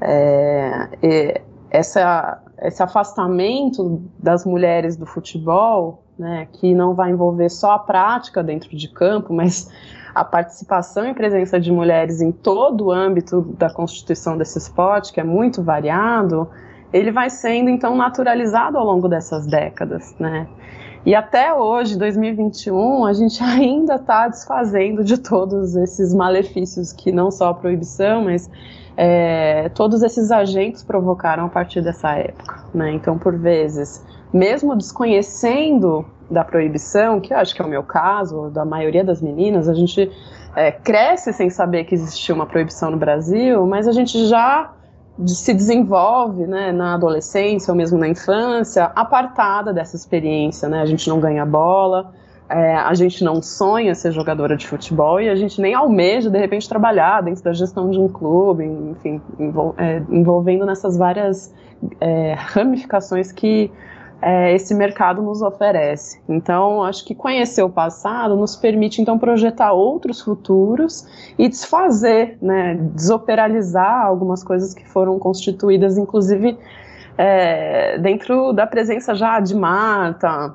é, 0.00 1.40
essa, 1.70 2.42
esse 2.62 2.82
afastamento 2.82 4.02
das 4.18 4.44
mulheres 4.44 4.96
do 4.96 5.06
futebol, 5.06 6.02
né, 6.18 6.48
que 6.52 6.74
não 6.74 6.94
vai 6.94 7.10
envolver 7.10 7.48
só 7.48 7.72
a 7.72 7.78
prática 7.78 8.42
dentro 8.42 8.76
de 8.76 8.88
campo, 8.88 9.32
mas 9.32 9.70
a 10.14 10.24
participação 10.24 11.06
e 11.06 11.14
presença 11.14 11.58
de 11.58 11.70
mulheres 11.70 12.20
em 12.20 12.32
todo 12.32 12.86
o 12.86 12.92
âmbito 12.92 13.42
da 13.58 13.72
constituição 13.72 14.36
desse 14.36 14.58
esporte, 14.58 15.12
que 15.12 15.20
é 15.20 15.24
muito 15.24 15.62
variado, 15.62 16.48
ele 16.92 17.12
vai 17.12 17.30
sendo 17.30 17.70
então 17.70 17.96
naturalizado 17.96 18.76
ao 18.76 18.84
longo 18.84 19.08
dessas 19.08 19.46
décadas, 19.46 20.14
né? 20.18 20.48
E 21.06 21.14
até 21.14 21.54
hoje, 21.54 21.96
2021, 21.96 23.06
a 23.06 23.12
gente 23.12 23.40
ainda 23.44 23.94
está 23.94 24.28
desfazendo 24.28 25.02
de 25.02 25.16
todos 25.16 25.76
esses 25.76 26.12
malefícios 26.12 26.92
que 26.92 27.10
não 27.10 27.30
só 27.30 27.50
a 27.50 27.54
proibição, 27.54 28.24
mas 28.24 28.50
é, 28.96 29.68
todos 29.70 30.02
esses 30.02 30.30
agentes 30.30 30.82
provocaram 30.82 31.46
a 31.46 31.48
partir 31.48 31.80
dessa 31.80 32.12
época. 32.12 32.64
Né? 32.74 32.92
Então, 32.92 33.18
por 33.18 33.36
vezes, 33.36 34.04
mesmo 34.32 34.76
desconhecendo 34.76 36.04
da 36.30 36.44
proibição, 36.44 37.20
que 37.20 37.32
eu 37.32 37.38
acho 37.38 37.54
que 37.54 37.62
é 37.62 37.64
o 37.64 37.68
meu 37.68 37.82
caso, 37.82 38.50
da 38.50 38.64
maioria 38.64 39.04
das 39.04 39.20
meninas, 39.20 39.68
a 39.68 39.74
gente 39.74 40.10
é, 40.54 40.70
cresce 40.70 41.32
sem 41.32 41.50
saber 41.50 41.84
que 41.84 41.94
existia 41.94 42.34
uma 42.34 42.46
proibição 42.46 42.90
no 42.90 42.96
Brasil, 42.96 43.66
mas 43.66 43.88
a 43.88 43.92
gente 43.92 44.26
já 44.26 44.72
se 45.26 45.52
desenvolve 45.52 46.46
né, 46.46 46.72
na 46.72 46.94
adolescência 46.94 47.70
ou 47.72 47.76
mesmo 47.76 47.98
na 47.98 48.08
infância 48.08 48.84
apartada 48.94 49.72
dessa 49.72 49.96
experiência. 49.96 50.68
Né? 50.68 50.80
A 50.80 50.86
gente 50.86 51.08
não 51.08 51.20
ganha 51.20 51.44
bola, 51.44 52.12
é, 52.50 52.74
a 52.74 52.92
gente 52.94 53.22
não 53.22 53.40
sonha 53.40 53.94
ser 53.94 54.10
jogadora 54.10 54.56
de 54.56 54.66
futebol 54.66 55.20
e 55.20 55.28
a 55.28 55.36
gente 55.36 55.60
nem 55.60 55.72
almeja, 55.72 56.28
de 56.28 56.36
repente, 56.36 56.68
trabalhar 56.68 57.22
dentro 57.22 57.44
da 57.44 57.52
gestão 57.52 57.88
de 57.90 57.98
um 57.98 58.08
clube, 58.08 58.64
enfim, 58.64 59.20
envol 59.38 59.74
é, 59.78 60.02
envolvendo 60.10 60.66
nessas 60.66 60.96
várias 60.96 61.54
é, 62.00 62.34
ramificações 62.36 63.30
que 63.30 63.70
é, 64.20 64.52
esse 64.52 64.74
mercado 64.74 65.22
nos 65.22 65.42
oferece. 65.42 66.20
Então, 66.28 66.82
acho 66.82 67.04
que 67.04 67.14
conhecer 67.14 67.62
o 67.62 67.70
passado 67.70 68.34
nos 68.34 68.56
permite, 68.56 69.00
então, 69.00 69.16
projetar 69.16 69.72
outros 69.72 70.20
futuros 70.20 71.06
e 71.38 71.48
desfazer, 71.48 72.36
né, 72.42 72.74
desoperalizar 72.94 74.04
algumas 74.04 74.42
coisas 74.42 74.74
que 74.74 74.86
foram 74.88 75.20
constituídas, 75.20 75.96
inclusive, 75.96 76.58
é, 77.16 77.96
dentro 77.98 78.52
da 78.52 78.66
presença 78.66 79.14
já 79.14 79.38
de 79.38 79.54
Marta, 79.54 80.54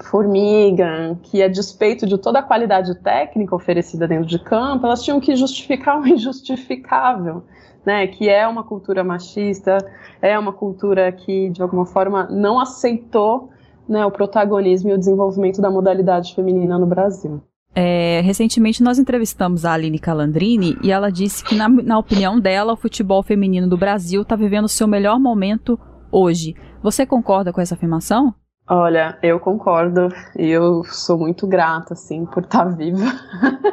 Formiga, 0.00 1.18
que 1.22 1.42
a 1.42 1.48
despeito 1.48 2.06
de 2.06 2.16
toda 2.16 2.38
a 2.38 2.42
qualidade 2.42 2.94
técnica 3.02 3.54
oferecida 3.54 4.08
dentro 4.08 4.26
de 4.26 4.38
campo, 4.38 4.86
elas 4.86 5.02
tinham 5.02 5.20
que 5.20 5.36
justificar 5.36 6.00
o 6.00 6.06
injustificável, 6.08 7.44
né? 7.84 8.06
Que 8.06 8.28
é 8.28 8.46
uma 8.48 8.64
cultura 8.64 9.04
machista, 9.04 9.78
é 10.20 10.38
uma 10.38 10.52
cultura 10.52 11.12
que 11.12 11.50
de 11.50 11.60
alguma 11.60 11.84
forma 11.84 12.26
não 12.30 12.58
aceitou 12.58 13.50
né, 13.88 14.06
o 14.06 14.10
protagonismo 14.10 14.90
e 14.90 14.94
o 14.94 14.98
desenvolvimento 14.98 15.60
da 15.60 15.70
modalidade 15.70 16.34
feminina 16.34 16.78
no 16.78 16.86
Brasil. 16.86 17.42
É, 17.74 18.20
recentemente 18.22 18.82
nós 18.82 18.98
entrevistamos 18.98 19.64
a 19.64 19.72
Aline 19.72 19.98
Calandrini 19.98 20.76
e 20.82 20.90
ela 20.90 21.10
disse 21.10 21.42
que, 21.42 21.54
na, 21.54 21.68
na 21.68 21.98
opinião 21.98 22.38
dela, 22.38 22.74
o 22.74 22.76
futebol 22.76 23.22
feminino 23.22 23.68
do 23.68 23.78
Brasil 23.78 24.22
está 24.22 24.36
vivendo 24.36 24.66
o 24.66 24.68
seu 24.68 24.86
melhor 24.86 25.18
momento 25.18 25.78
hoje. 26.10 26.54
Você 26.82 27.06
concorda 27.06 27.52
com 27.52 27.60
essa 27.60 27.74
afirmação? 27.74 28.34
Olha, 28.68 29.18
eu 29.22 29.40
concordo 29.40 30.08
e 30.38 30.48
eu 30.48 30.84
sou 30.84 31.18
muito 31.18 31.46
grata, 31.46 31.94
assim, 31.94 32.24
por 32.24 32.44
estar 32.44 32.64
viva 32.64 33.04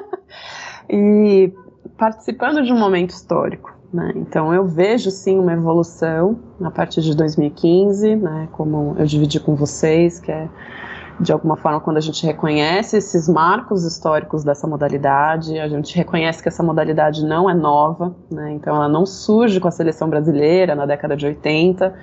e 0.89 1.54
participando 1.97 2.63
de 2.63 2.73
um 2.73 2.80
momento 2.80 3.12
histórico, 3.12 3.71
né? 3.93 4.12
Então 4.15 4.54
eu 4.54 4.65
vejo 4.65 5.12
sim 5.12 5.38
uma 5.38 5.54
evolução 5.54 6.39
a 6.63 6.71
partir 6.71 7.02
de 7.02 7.15
2015, 7.15 8.15
né? 8.15 8.49
Como 8.52 8.95
eu 8.97 9.06
dividi 9.06 9.39
com 9.39 9.56
vocês, 9.56 10.19
que 10.19 10.32
é 10.32 10.49
de 11.19 11.34
alguma 11.34 11.58
forma, 11.58 11.82
quando 11.82 11.97
a 11.97 12.01
gente 12.01 12.25
reconhece 12.25 12.97
esses 12.97 13.27
marcos 13.27 13.84
históricos 13.84 14.43
dessa 14.43 14.65
modalidade, 14.65 15.60
a 15.60 15.67
gente 15.67 15.95
reconhece 15.95 16.41
que 16.41 16.47
essa 16.47 16.63
modalidade 16.63 17.25
não 17.25 17.49
é 17.49 17.53
nova, 17.53 18.15
né? 18.32 18.53
então 18.53 18.75
ela 18.75 18.88
não 18.88 19.05
surge 19.05 19.60
com 19.60 19.67
a 19.67 19.71
seleção 19.71 20.10
brasileira 20.10 20.75
na 20.75 20.86
década 20.86 21.17
de 21.17 21.25
80, 21.25 21.93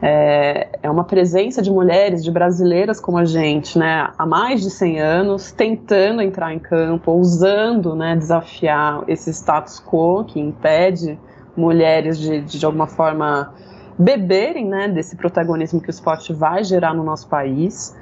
é, 0.00 0.68
é 0.80 0.90
uma 0.90 1.02
presença 1.02 1.60
de 1.60 1.70
mulheres, 1.70 2.22
de 2.22 2.30
brasileiras 2.30 3.00
como 3.00 3.18
a 3.18 3.24
gente, 3.24 3.76
né, 3.76 4.10
há 4.16 4.24
mais 4.24 4.62
de 4.62 4.70
100 4.70 5.00
anos, 5.00 5.50
tentando 5.50 6.22
entrar 6.22 6.54
em 6.54 6.58
campo, 6.60 7.10
ousando 7.10 7.96
né, 7.96 8.14
desafiar 8.14 9.02
esse 9.08 9.30
status 9.32 9.82
quo 9.84 10.24
que 10.24 10.38
impede 10.38 11.18
mulheres 11.56 12.18
de, 12.18 12.42
de, 12.42 12.58
de 12.58 12.66
alguma 12.66 12.86
forma, 12.86 13.52
beberem 13.98 14.66
né, 14.66 14.88
desse 14.88 15.16
protagonismo 15.16 15.80
que 15.80 15.88
o 15.88 15.90
esporte 15.90 16.32
vai 16.32 16.62
gerar 16.62 16.94
no 16.94 17.02
nosso 17.02 17.28
país. 17.28 17.96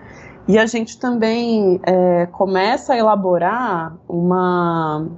E 0.46 0.58
a 0.58 0.66
gente 0.66 0.98
também 0.98 1.80
é, 1.84 2.26
começa 2.26 2.92
a 2.92 2.98
elaborar 2.98 3.96
uma, 4.06 5.08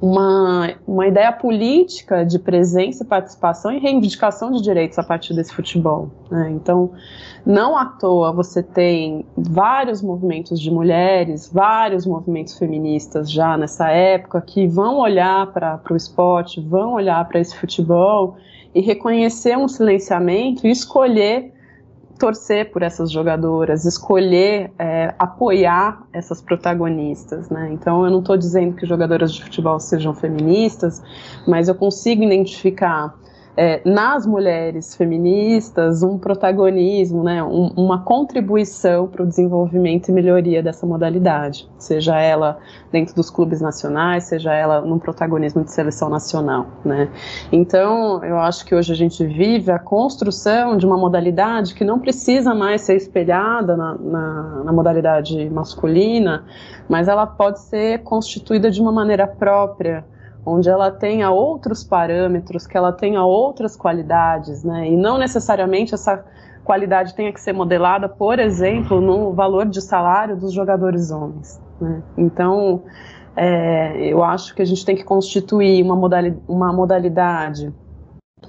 uma, 0.00 0.74
uma 0.86 1.06
ideia 1.06 1.30
política 1.30 2.24
de 2.24 2.38
presença, 2.38 3.04
participação 3.04 3.70
e 3.72 3.78
reivindicação 3.78 4.50
de 4.50 4.62
direitos 4.62 4.98
a 4.98 5.02
partir 5.02 5.34
desse 5.34 5.52
futebol. 5.52 6.10
Né? 6.30 6.52
Então, 6.52 6.92
não 7.44 7.76
à 7.76 7.84
toa 7.84 8.32
você 8.32 8.62
tem 8.62 9.26
vários 9.36 10.00
movimentos 10.00 10.58
de 10.58 10.70
mulheres, 10.70 11.50
vários 11.52 12.06
movimentos 12.06 12.56
feministas 12.56 13.30
já 13.30 13.58
nessa 13.58 13.90
época 13.90 14.40
que 14.40 14.66
vão 14.66 14.98
olhar 14.98 15.52
para 15.52 15.80
o 15.90 15.96
esporte, 15.96 16.60
vão 16.60 16.94
olhar 16.94 17.26
para 17.28 17.40
esse 17.40 17.54
futebol 17.56 18.36
e 18.74 18.80
reconhecer 18.80 19.56
um 19.56 19.68
silenciamento 19.68 20.66
e 20.66 20.70
escolher 20.70 21.53
torcer 22.18 22.70
por 22.70 22.82
essas 22.82 23.10
jogadoras, 23.10 23.84
escolher 23.84 24.70
é, 24.78 25.14
apoiar 25.18 26.06
essas 26.12 26.40
protagonistas, 26.40 27.48
né? 27.50 27.70
Então 27.72 28.04
eu 28.04 28.10
não 28.10 28.20
estou 28.20 28.36
dizendo 28.36 28.76
que 28.76 28.86
jogadoras 28.86 29.32
de 29.32 29.42
futebol 29.42 29.78
sejam 29.80 30.14
feministas, 30.14 31.02
mas 31.46 31.68
eu 31.68 31.74
consigo 31.74 32.22
identificar 32.22 33.14
é, 33.56 33.80
nas 33.84 34.26
mulheres 34.26 34.96
feministas 34.96 36.02
um 36.02 36.18
protagonismo, 36.18 37.22
né, 37.22 37.42
um, 37.42 37.68
uma 37.76 38.02
contribuição 38.02 39.06
para 39.06 39.22
o 39.22 39.26
desenvolvimento 39.26 40.08
e 40.08 40.12
melhoria 40.12 40.62
dessa 40.62 40.84
modalidade, 40.86 41.68
seja 41.78 42.18
ela 42.18 42.58
dentro 42.90 43.14
dos 43.14 43.30
clubes 43.30 43.60
nacionais, 43.60 44.24
seja 44.24 44.52
ela 44.52 44.80
num 44.80 44.98
protagonismo 44.98 45.62
de 45.62 45.72
seleção 45.72 46.08
nacional. 46.08 46.66
Né. 46.84 47.08
Então, 47.52 48.24
eu 48.24 48.38
acho 48.38 48.64
que 48.64 48.74
hoje 48.74 48.92
a 48.92 48.96
gente 48.96 49.24
vive 49.24 49.70
a 49.70 49.78
construção 49.78 50.76
de 50.76 50.84
uma 50.84 50.96
modalidade 50.96 51.74
que 51.74 51.84
não 51.84 51.98
precisa 51.98 52.54
mais 52.54 52.80
ser 52.82 52.96
espelhada 52.96 53.76
na, 53.76 53.94
na, 53.94 54.62
na 54.64 54.72
modalidade 54.72 55.48
masculina, 55.50 56.44
mas 56.88 57.06
ela 57.06 57.26
pode 57.26 57.60
ser 57.60 58.02
constituída 58.02 58.70
de 58.70 58.80
uma 58.80 58.90
maneira 58.90 59.26
própria 59.26 60.04
onde 60.46 60.68
ela 60.68 60.90
tenha 60.90 61.30
outros 61.30 61.82
parâmetros, 61.82 62.66
que 62.66 62.76
ela 62.76 62.92
tenha 62.92 63.24
outras 63.24 63.76
qualidades, 63.76 64.62
né? 64.62 64.88
E 64.88 64.96
não 64.96 65.18
necessariamente 65.18 65.94
essa 65.94 66.24
qualidade 66.64 67.14
tenha 67.14 67.32
que 67.32 67.40
ser 67.40 67.52
modelada, 67.52 68.08
por 68.08 68.38
exemplo, 68.38 69.00
no 69.00 69.32
valor 69.32 69.66
de 69.66 69.80
salário 69.80 70.36
dos 70.36 70.52
jogadores 70.52 71.10
homens. 71.10 71.60
Né? 71.80 72.02
Então, 72.16 72.82
é, 73.36 74.06
eu 74.06 74.24
acho 74.24 74.54
que 74.54 74.62
a 74.62 74.64
gente 74.64 74.84
tem 74.84 74.96
que 74.96 75.04
constituir 75.04 75.82
uma, 75.82 75.94
uma 76.48 76.72
modalidade 76.72 77.72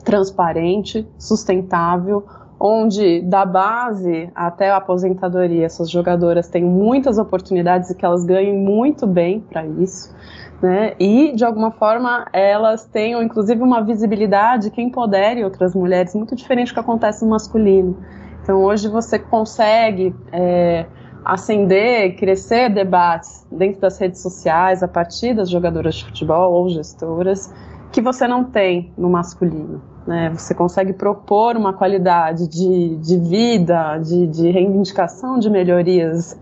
transparente, 0.03 1.07
sustentável, 1.17 2.25
onde 2.65 3.21
da 3.21 3.45
base 3.45 4.29
até 4.33 4.71
a 4.71 4.77
aposentadoria 4.77 5.65
essas 5.65 5.89
jogadoras 5.89 6.47
têm 6.47 6.63
muitas 6.63 7.19
oportunidades 7.19 7.91
e 7.91 7.95
que 7.95 8.03
elas 8.03 8.25
ganhem 8.25 8.57
muito 8.57 9.05
bem 9.05 9.39
para 9.39 9.65
isso. 9.67 10.15
Né? 10.61 10.93
E, 10.99 11.33
de 11.33 11.45
alguma 11.45 11.69
forma, 11.69 12.25
elas 12.33 12.85
tenham, 12.85 13.21
inclusive, 13.21 13.61
uma 13.61 13.83
visibilidade 13.83 14.71
que 14.71 14.81
empodere 14.81 15.43
outras 15.43 15.75
mulheres, 15.75 16.15
muito 16.15 16.35
diferente 16.35 16.69
do 16.69 16.73
que 16.73 16.79
acontece 16.79 17.23
no 17.23 17.29
masculino. 17.29 17.97
Então, 18.41 18.63
hoje 18.63 18.87
você 18.87 19.19
consegue 19.19 20.15
é, 20.31 20.85
acender, 21.23 22.15
crescer 22.15 22.69
debates 22.69 23.45
dentro 23.51 23.81
das 23.81 23.99
redes 23.99 24.21
sociais, 24.21 24.81
a 24.81 24.87
partir 24.87 25.35
das 25.35 25.49
jogadoras 25.49 25.95
de 25.95 26.05
futebol 26.05 26.53
ou 26.53 26.69
gestoras, 26.69 27.53
que 27.95 28.01
você 28.01 28.27
não 28.27 28.43
tem 28.43 28.91
no 28.97 29.09
masculino. 29.09 29.81
Né? 30.05 30.29
Você 30.31 30.53
consegue 30.53 30.91
propor 30.91 31.55
uma 31.55 31.71
qualidade 31.71 32.45
de, 32.45 32.97
de 32.97 33.17
vida, 33.17 33.97
de, 33.99 34.27
de 34.27 34.51
reivindicação 34.51 35.39
de 35.39 35.49
melhorias 35.49 36.37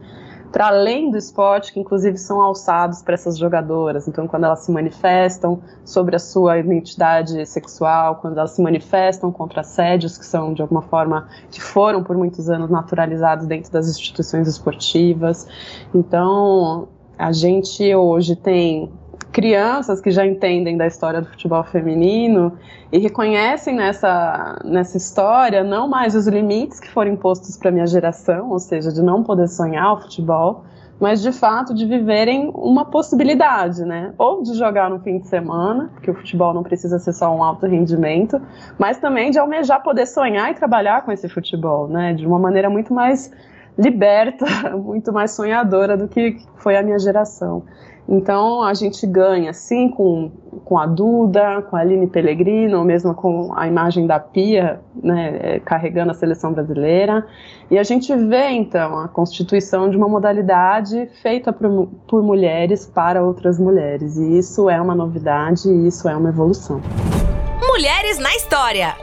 para 0.51 0.69
além 0.69 1.11
do 1.11 1.17
esporte, 1.17 1.71
que 1.71 1.79
inclusive 1.79 2.17
são 2.17 2.41
alçados 2.41 3.03
para 3.03 3.13
essas 3.13 3.37
jogadoras. 3.37 4.07
Então, 4.07 4.27
quando 4.27 4.45
elas 4.45 4.65
se 4.65 4.71
manifestam 4.71 5.61
sobre 5.85 6.15
a 6.15 6.19
sua 6.19 6.57
identidade 6.57 7.45
sexual, 7.45 8.15
quando 8.15 8.39
elas 8.39 8.51
se 8.51 8.61
manifestam 8.61 9.31
contra 9.31 9.61
assédios 9.61 10.17
que 10.17 10.25
são, 10.25 10.55
de 10.55 10.61
alguma 10.63 10.81
forma, 10.81 11.27
que 11.51 11.61
foram 11.61 12.03
por 12.03 12.17
muitos 12.17 12.49
anos 12.49 12.71
naturalizados 12.71 13.45
dentro 13.45 13.71
das 13.71 13.87
instituições 13.87 14.47
esportivas. 14.47 15.47
Então, 15.93 16.87
a 17.15 17.31
gente 17.31 17.93
hoje 17.95 18.35
tem 18.35 18.91
crianças 19.33 19.99
que 19.99 20.11
já 20.11 20.25
entendem 20.25 20.77
da 20.77 20.85
história 20.85 21.19
do 21.19 21.27
futebol 21.27 21.63
feminino 21.63 22.55
e 22.91 22.99
reconhecem 22.99 23.75
nessa, 23.75 24.59
nessa 24.63 24.95
história 24.95 25.63
não 25.63 25.87
mais 25.87 26.15
os 26.15 26.27
limites 26.27 26.79
que 26.79 26.89
foram 26.89 27.11
impostos 27.11 27.57
para 27.57 27.71
minha 27.71 27.87
geração, 27.87 28.51
ou 28.51 28.59
seja, 28.59 28.91
de 28.93 29.01
não 29.01 29.23
poder 29.23 29.47
sonhar 29.47 29.93
o 29.93 30.01
futebol, 30.01 30.63
mas 30.99 31.21
de 31.21 31.31
fato 31.31 31.73
de 31.73 31.85
viverem 31.85 32.51
uma 32.53 32.85
possibilidade, 32.85 33.83
né? 33.83 34.13
Ou 34.19 34.43
de 34.43 34.53
jogar 34.53 34.89
no 34.91 34.99
fim 34.99 35.17
de 35.17 35.27
semana, 35.27 35.89
porque 35.95 36.11
o 36.11 36.13
futebol 36.13 36.53
não 36.53 36.61
precisa 36.61 36.99
ser 36.99 37.11
só 37.11 37.35
um 37.35 37.43
alto 37.43 37.65
rendimento, 37.65 38.39
mas 38.77 38.99
também 38.99 39.31
de 39.31 39.39
almejar 39.39 39.81
poder 39.81 40.05
sonhar 40.05 40.51
e 40.51 40.53
trabalhar 40.53 41.03
com 41.03 41.11
esse 41.11 41.27
futebol, 41.27 41.87
né? 41.87 42.13
De 42.13 42.25
uma 42.25 42.37
maneira 42.37 42.69
muito 42.69 42.93
mais 42.93 43.31
liberta, 43.75 44.45
muito 44.77 45.11
mais 45.11 45.31
sonhadora 45.31 45.97
do 45.97 46.07
que 46.07 46.37
foi 46.57 46.77
a 46.77 46.83
minha 46.83 46.99
geração. 46.99 47.63
Então 48.07 48.61
a 48.61 48.73
gente 48.73 49.07
ganha 49.07 49.53
sim 49.53 49.89
com, 49.89 50.29
com 50.65 50.77
a 50.77 50.85
Duda, 50.85 51.61
com 51.61 51.75
a 51.75 51.79
Aline 51.79 52.07
Pellegrino, 52.07 52.79
ou 52.79 52.83
mesmo 52.83 53.13
com 53.13 53.53
a 53.55 53.67
imagem 53.67 54.05
da 54.05 54.19
Pia 54.19 54.81
né, 55.01 55.39
é, 55.41 55.59
carregando 55.59 56.11
a 56.11 56.13
seleção 56.13 56.51
brasileira. 56.51 57.25
E 57.71 57.77
a 57.77 57.83
gente 57.83 58.13
vê 58.15 58.49
então 58.49 58.97
a 58.97 59.07
constituição 59.07 59.89
de 59.89 59.95
uma 59.95 60.09
modalidade 60.09 61.09
feita 61.21 61.53
por, 61.53 61.87
por 62.07 62.21
mulheres 62.21 62.85
para 62.85 63.23
outras 63.23 63.57
mulheres. 63.57 64.17
E 64.17 64.37
isso 64.37 64.69
é 64.69 64.79
uma 64.81 64.93
novidade 64.93 65.69
e 65.69 65.87
isso 65.87 66.07
é 66.09 66.15
uma 66.15 66.29
evolução. 66.29 66.81
Mulheres 67.65 68.19
na 68.19 68.35
História. 68.35 68.93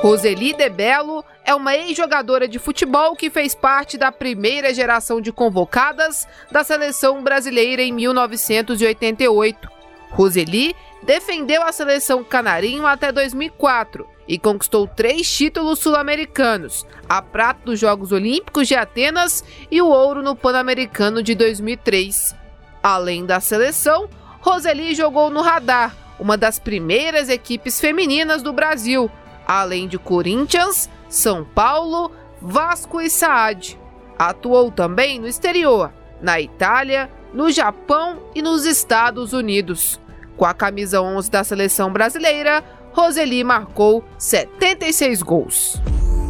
Roseli 0.00 0.54
De 0.54 0.70
Bello 0.70 1.19
é 1.50 1.54
uma 1.54 1.74
ex-jogadora 1.74 2.46
de 2.46 2.60
futebol 2.60 3.16
que 3.16 3.28
fez 3.28 3.56
parte 3.56 3.98
da 3.98 4.12
primeira 4.12 4.72
geração 4.72 5.20
de 5.20 5.32
convocadas 5.32 6.28
da 6.48 6.62
seleção 6.62 7.24
brasileira 7.24 7.82
em 7.82 7.90
1988. 7.92 9.68
Roseli 10.10 10.76
defendeu 11.02 11.64
a 11.64 11.72
seleção 11.72 12.22
canarinho 12.22 12.86
até 12.86 13.10
2004 13.10 14.06
e 14.28 14.38
conquistou 14.38 14.86
três 14.86 15.28
títulos 15.28 15.80
sul-americanos: 15.80 16.86
a 17.08 17.20
prata 17.20 17.62
dos 17.64 17.80
Jogos 17.80 18.12
Olímpicos 18.12 18.68
de 18.68 18.76
Atenas 18.76 19.42
e 19.68 19.82
o 19.82 19.88
ouro 19.88 20.22
no 20.22 20.36
Pan-Americano 20.36 21.20
de 21.20 21.34
2003. 21.34 22.32
Além 22.80 23.26
da 23.26 23.40
seleção, 23.40 24.08
Roseli 24.40 24.94
jogou 24.94 25.30
no 25.30 25.40
Radar, 25.40 25.96
uma 26.16 26.36
das 26.36 26.60
primeiras 26.60 27.28
equipes 27.28 27.80
femininas 27.80 28.40
do 28.40 28.52
Brasil, 28.52 29.10
além 29.44 29.88
de 29.88 29.98
Corinthians, 29.98 30.88
são 31.10 31.44
Paulo, 31.44 32.10
Vasco 32.40 33.00
e 33.00 33.10
Saad. 33.10 33.78
Atuou 34.18 34.70
também 34.70 35.18
no 35.18 35.26
exterior, 35.26 35.92
na 36.22 36.40
Itália, 36.40 37.10
no 37.34 37.50
Japão 37.50 38.22
e 38.34 38.40
nos 38.40 38.64
Estados 38.64 39.32
Unidos. 39.32 40.00
Com 40.36 40.46
a 40.46 40.54
camisa 40.54 41.02
11 41.02 41.30
da 41.30 41.44
seleção 41.44 41.92
brasileira, 41.92 42.64
Roseli 42.92 43.44
marcou 43.44 44.04
76 44.16 45.22
gols. 45.22 45.80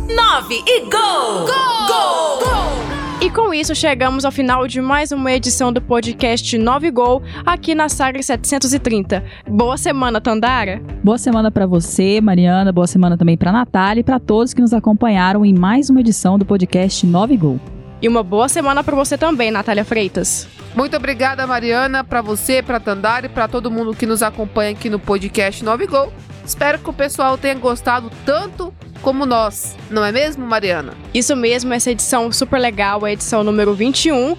9 0.08 0.64
e 0.66 0.80
gol! 0.80 0.90
Gol! 0.90 1.86
Gol! 1.86 2.38
gol! 2.38 2.99
E 3.22 3.28
com 3.28 3.52
isso 3.52 3.74
chegamos 3.74 4.24
ao 4.24 4.32
final 4.32 4.66
de 4.66 4.80
mais 4.80 5.12
uma 5.12 5.30
edição 5.30 5.70
do 5.70 5.82
podcast 5.82 6.56
9 6.56 6.90
Gol 6.90 7.22
aqui 7.44 7.74
na 7.74 7.86
Sagres 7.86 8.24
730. 8.24 9.22
Boa 9.46 9.76
semana, 9.76 10.22
Tandara. 10.22 10.80
Boa 11.04 11.18
semana 11.18 11.50
para 11.50 11.66
você, 11.66 12.18
Mariana. 12.18 12.72
Boa 12.72 12.86
semana 12.86 13.18
também 13.18 13.36
para 13.36 13.52
Natália 13.52 14.00
e 14.00 14.04
para 14.04 14.18
todos 14.18 14.54
que 14.54 14.62
nos 14.62 14.72
acompanharam 14.72 15.44
em 15.44 15.52
mais 15.52 15.90
uma 15.90 16.00
edição 16.00 16.38
do 16.38 16.46
podcast 16.46 17.06
9 17.06 17.36
Gol. 17.36 17.60
E 18.00 18.08
uma 18.08 18.22
boa 18.22 18.48
semana 18.48 18.82
para 18.82 18.96
você 18.96 19.18
também, 19.18 19.50
Natália 19.50 19.84
Freitas. 19.84 20.48
Muito 20.74 20.96
obrigada, 20.96 21.46
Mariana, 21.46 22.02
para 22.02 22.22
você, 22.22 22.62
para 22.62 22.80
Tandara 22.80 23.26
e 23.26 23.28
para 23.28 23.46
todo 23.46 23.70
mundo 23.70 23.94
que 23.94 24.06
nos 24.06 24.22
acompanha 24.22 24.70
aqui 24.70 24.88
no 24.88 24.98
podcast 24.98 25.62
9 25.62 25.86
Gol. 25.86 26.10
Espero 26.42 26.78
que 26.78 26.88
o 26.88 26.94
pessoal 26.94 27.36
tenha 27.36 27.54
gostado 27.54 28.10
tanto 28.24 28.72
como 29.02 29.26
nós, 29.26 29.76
não 29.90 30.04
é 30.04 30.12
mesmo, 30.12 30.46
Mariana? 30.46 30.94
Isso 31.12 31.34
mesmo, 31.34 31.72
essa 31.72 31.90
edição 31.90 32.30
super 32.32 32.58
legal, 32.58 33.04
a 33.04 33.12
edição 33.12 33.42
número 33.42 33.74
21. 33.74 34.36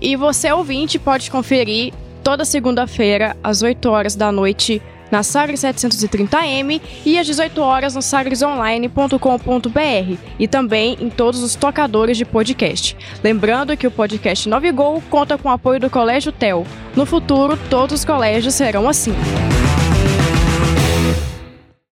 E 0.00 0.16
você, 0.16 0.50
ouvinte, 0.52 0.98
pode 0.98 1.30
conferir 1.30 1.92
toda 2.22 2.44
segunda-feira, 2.44 3.36
às 3.42 3.62
8 3.62 3.90
horas 3.90 4.14
da 4.14 4.30
noite, 4.30 4.82
na 5.10 5.22
Sagres 5.22 5.60
730M 5.60 6.80
e 7.04 7.18
às 7.18 7.26
18 7.26 7.60
horas 7.60 7.94
no 7.94 8.02
sagresonline.com.br 8.02 10.18
e 10.38 10.46
também 10.46 10.96
em 11.00 11.08
todos 11.08 11.42
os 11.42 11.54
tocadores 11.54 12.16
de 12.16 12.24
podcast. 12.24 12.96
Lembrando 13.22 13.76
que 13.76 13.86
o 13.86 13.90
podcast 13.90 14.48
9 14.48 14.72
Gol 14.72 15.02
conta 15.08 15.38
com 15.38 15.48
o 15.48 15.52
apoio 15.52 15.80
do 15.80 15.90
Colégio 15.90 16.32
TEL. 16.32 16.66
No 16.94 17.06
futuro, 17.06 17.58
todos 17.70 18.00
os 18.00 18.04
colégios 18.04 18.54
serão 18.54 18.88
assim. 18.88 19.14